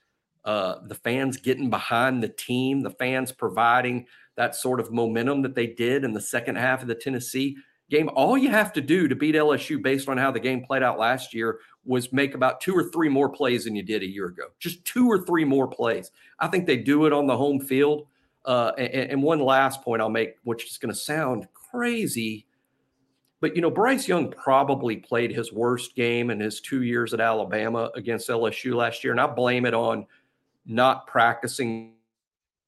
[0.45, 4.05] uh, the fans getting behind the team, the fans providing
[4.37, 7.57] that sort of momentum that they did in the second half of the Tennessee
[7.89, 8.09] game.
[8.15, 10.97] All you have to do to beat LSU based on how the game played out
[10.97, 14.27] last year was make about two or three more plays than you did a year
[14.27, 14.43] ago.
[14.59, 16.11] Just two or three more plays.
[16.39, 18.07] I think they do it on the home field.
[18.49, 22.47] Uh, and, and, one last point I'll make, which is going to sound crazy,
[23.41, 27.21] but you know, Bryce Young probably played his worst game in his two years at
[27.21, 29.13] Alabama against LSU last year.
[29.13, 30.07] And I blame it on
[30.65, 31.93] not practicing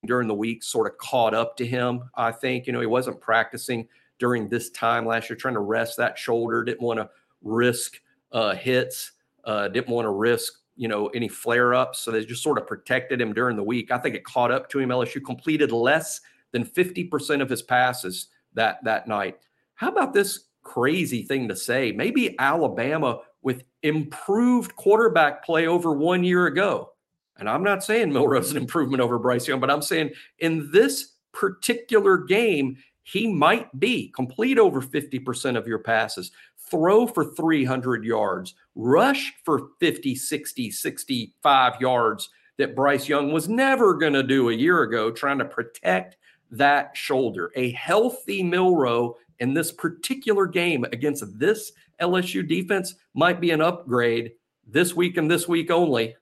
[0.06, 2.04] during the week sort of caught up to him.
[2.14, 3.88] I think, you know, he wasn't practicing
[4.20, 7.10] during this time last year, trying to rest that shoulder, didn't want to
[7.42, 8.00] risk
[8.32, 9.14] uh, hits,
[9.46, 12.00] uh, didn't want to risk, you know, any flare ups.
[12.00, 13.92] So they just sort of protected him during the week.
[13.92, 14.90] I think it caught up to him.
[14.90, 19.38] LSU completed less than 50% of his passes that, that night.
[19.76, 21.92] How about this crazy thing to say?
[21.92, 26.92] Maybe Alabama with improved quarterback play over one year ago.
[27.38, 31.14] And I'm not saying Milroe's an improvement over Bryce Young, but I'm saying in this
[31.34, 36.32] particular game, he might be complete over 50% of your passes,
[36.70, 43.96] throw for 300 yards, rush for 50, 60, 65 yards that Bryce Young was never
[43.96, 46.18] going to do a year ago, trying to protect
[46.52, 47.52] that shoulder.
[47.56, 54.34] A healthy Milroe in this particular game against this LSU defense might be an upgrade
[54.68, 56.16] this week and this week only,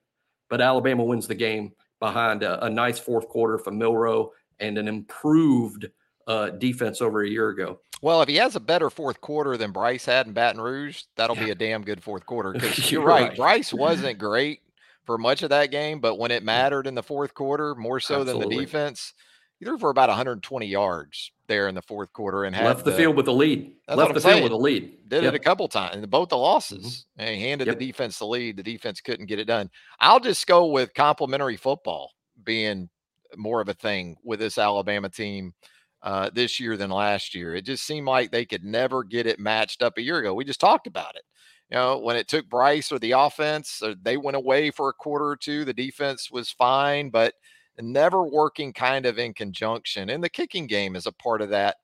[0.50, 4.88] but Alabama wins the game behind a, a nice fourth quarter from Milroe and an
[4.88, 5.90] improved
[6.28, 7.80] uh, defense over a year ago.
[8.02, 11.36] Well, if he has a better fourth quarter than Bryce had in Baton Rouge, that'll
[11.36, 11.46] yeah.
[11.46, 12.54] be a damn good fourth quarter.
[12.54, 13.30] Because you're, you're right.
[13.30, 13.38] right.
[13.38, 14.62] Bryce wasn't great
[15.06, 18.22] for much of that game, but when it mattered in the fourth quarter, more so
[18.22, 18.42] Absolutely.
[18.42, 19.14] than the defense,
[19.60, 22.98] he threw for about 120 yards there in the fourth quarter and left the, the,
[22.98, 23.74] field with a lead.
[23.90, 24.38] Left the saying.
[24.38, 25.10] field with a lead.
[25.10, 25.34] Did yep.
[25.34, 27.22] it a couple times in both the losses mm-hmm.
[27.22, 27.78] and he handed yep.
[27.78, 28.56] the defense the lead.
[28.56, 29.70] The defense couldn't get it done.
[30.00, 32.12] I'll just go with complementary football
[32.44, 32.90] being
[33.36, 35.54] more of a thing with this Alabama team
[36.02, 37.56] uh, this year than last year.
[37.56, 40.34] It just seemed like they could never get it matched up a year ago.
[40.34, 41.24] We just talked about it.
[41.70, 44.94] You know, when it took Bryce or the offense, or they went away for a
[44.94, 45.66] quarter or two.
[45.66, 47.34] The defense was fine, but
[47.80, 50.10] never working kind of in conjunction.
[50.10, 51.78] And the kicking game is a part of that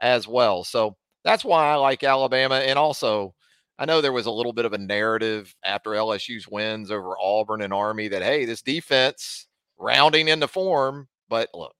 [0.00, 0.64] as well.
[0.64, 2.56] So that's why I like Alabama.
[2.56, 3.34] And also,
[3.78, 7.62] I know there was a little bit of a narrative after LSU's wins over Auburn
[7.62, 9.46] and Army that, hey, this defense
[9.78, 11.08] rounding into form.
[11.28, 11.75] But look,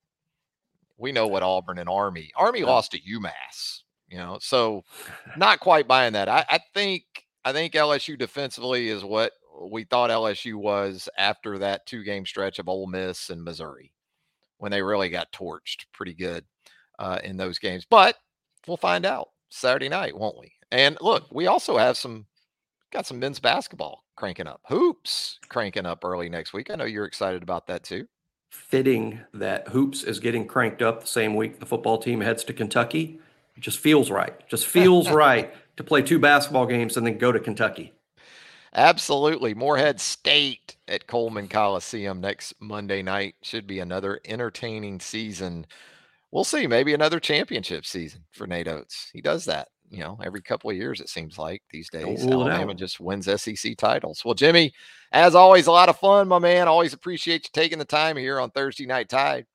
[0.99, 2.31] we know what Auburn and Army.
[2.37, 2.67] Army yeah.
[2.67, 4.83] lost to UMass, you know, so
[5.37, 6.29] not quite buying that.
[6.29, 7.05] I, I think
[7.45, 9.33] I think LSU defensively is what
[9.71, 13.93] we thought LSU was after that two game stretch of Ole Miss and Missouri
[14.59, 16.45] when they really got torched pretty good
[16.99, 17.87] uh, in those games.
[17.89, 18.17] But
[18.67, 20.53] we'll find out Saturday night, won't we?
[20.73, 22.27] And look, we also have some
[22.93, 26.71] got some men's basketball cranking up, hoops cranking up early next week.
[26.71, 28.07] I know you're excited about that too
[28.57, 32.53] fitting that hoops is getting cranked up the same week the football team heads to
[32.53, 33.21] Kentucky.
[33.57, 34.35] It just feels right.
[34.49, 37.93] Just feels right to play two basketball games and then go to Kentucky.
[38.75, 39.55] Absolutely.
[39.55, 43.35] Morehead State at Coleman Coliseum next Monday night.
[43.43, 45.67] Should be another entertaining season.
[46.31, 46.67] We'll see.
[46.67, 49.09] Maybe another championship season for Nate Oats.
[49.13, 52.27] He does that, you know, every couple of years, it seems like these days.
[52.27, 54.23] Alabama just wins SEC titles.
[54.25, 54.75] Well, Jimmy,
[55.17, 56.69] as always, a lot of fun, my man.
[56.69, 59.47] Always appreciate you taking the time here on Thursday Night Tide.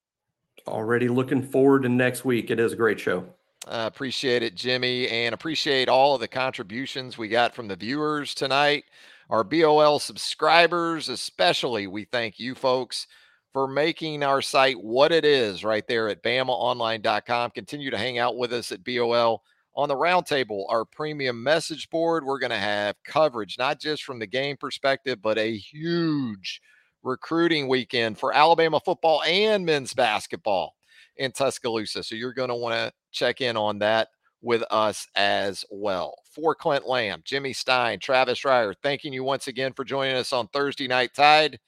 [0.68, 2.50] Already looking forward to next week.
[2.50, 3.26] It is a great show.
[3.68, 8.34] Uh, appreciate it, Jimmy, and appreciate all of the contributions we got from the viewers
[8.34, 8.86] tonight.
[9.30, 13.06] Our BOL subscribers, especially, we thank you folks
[13.54, 17.52] for making our site what it is right there at BamaOnline.com.
[17.52, 19.44] Continue to hang out with us at BOL
[19.76, 22.26] on the roundtable, our premium message board.
[22.26, 26.62] We're going to have coverage, not just from the game perspective, but a huge
[27.04, 30.76] recruiting weekend for Alabama football and men's basketball
[31.18, 32.04] in Tuscaloosa.
[32.04, 34.10] So you're going to want to check in on that
[34.42, 36.16] with us as well.
[36.34, 40.48] For Clint Lamb, Jimmy Stein, Travis Reier, thanking you once again for joining us on
[40.48, 41.60] Thursday Night Tide.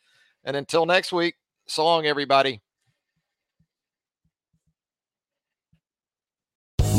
[0.44, 1.36] And until next week,
[1.68, 2.63] so long, everybody.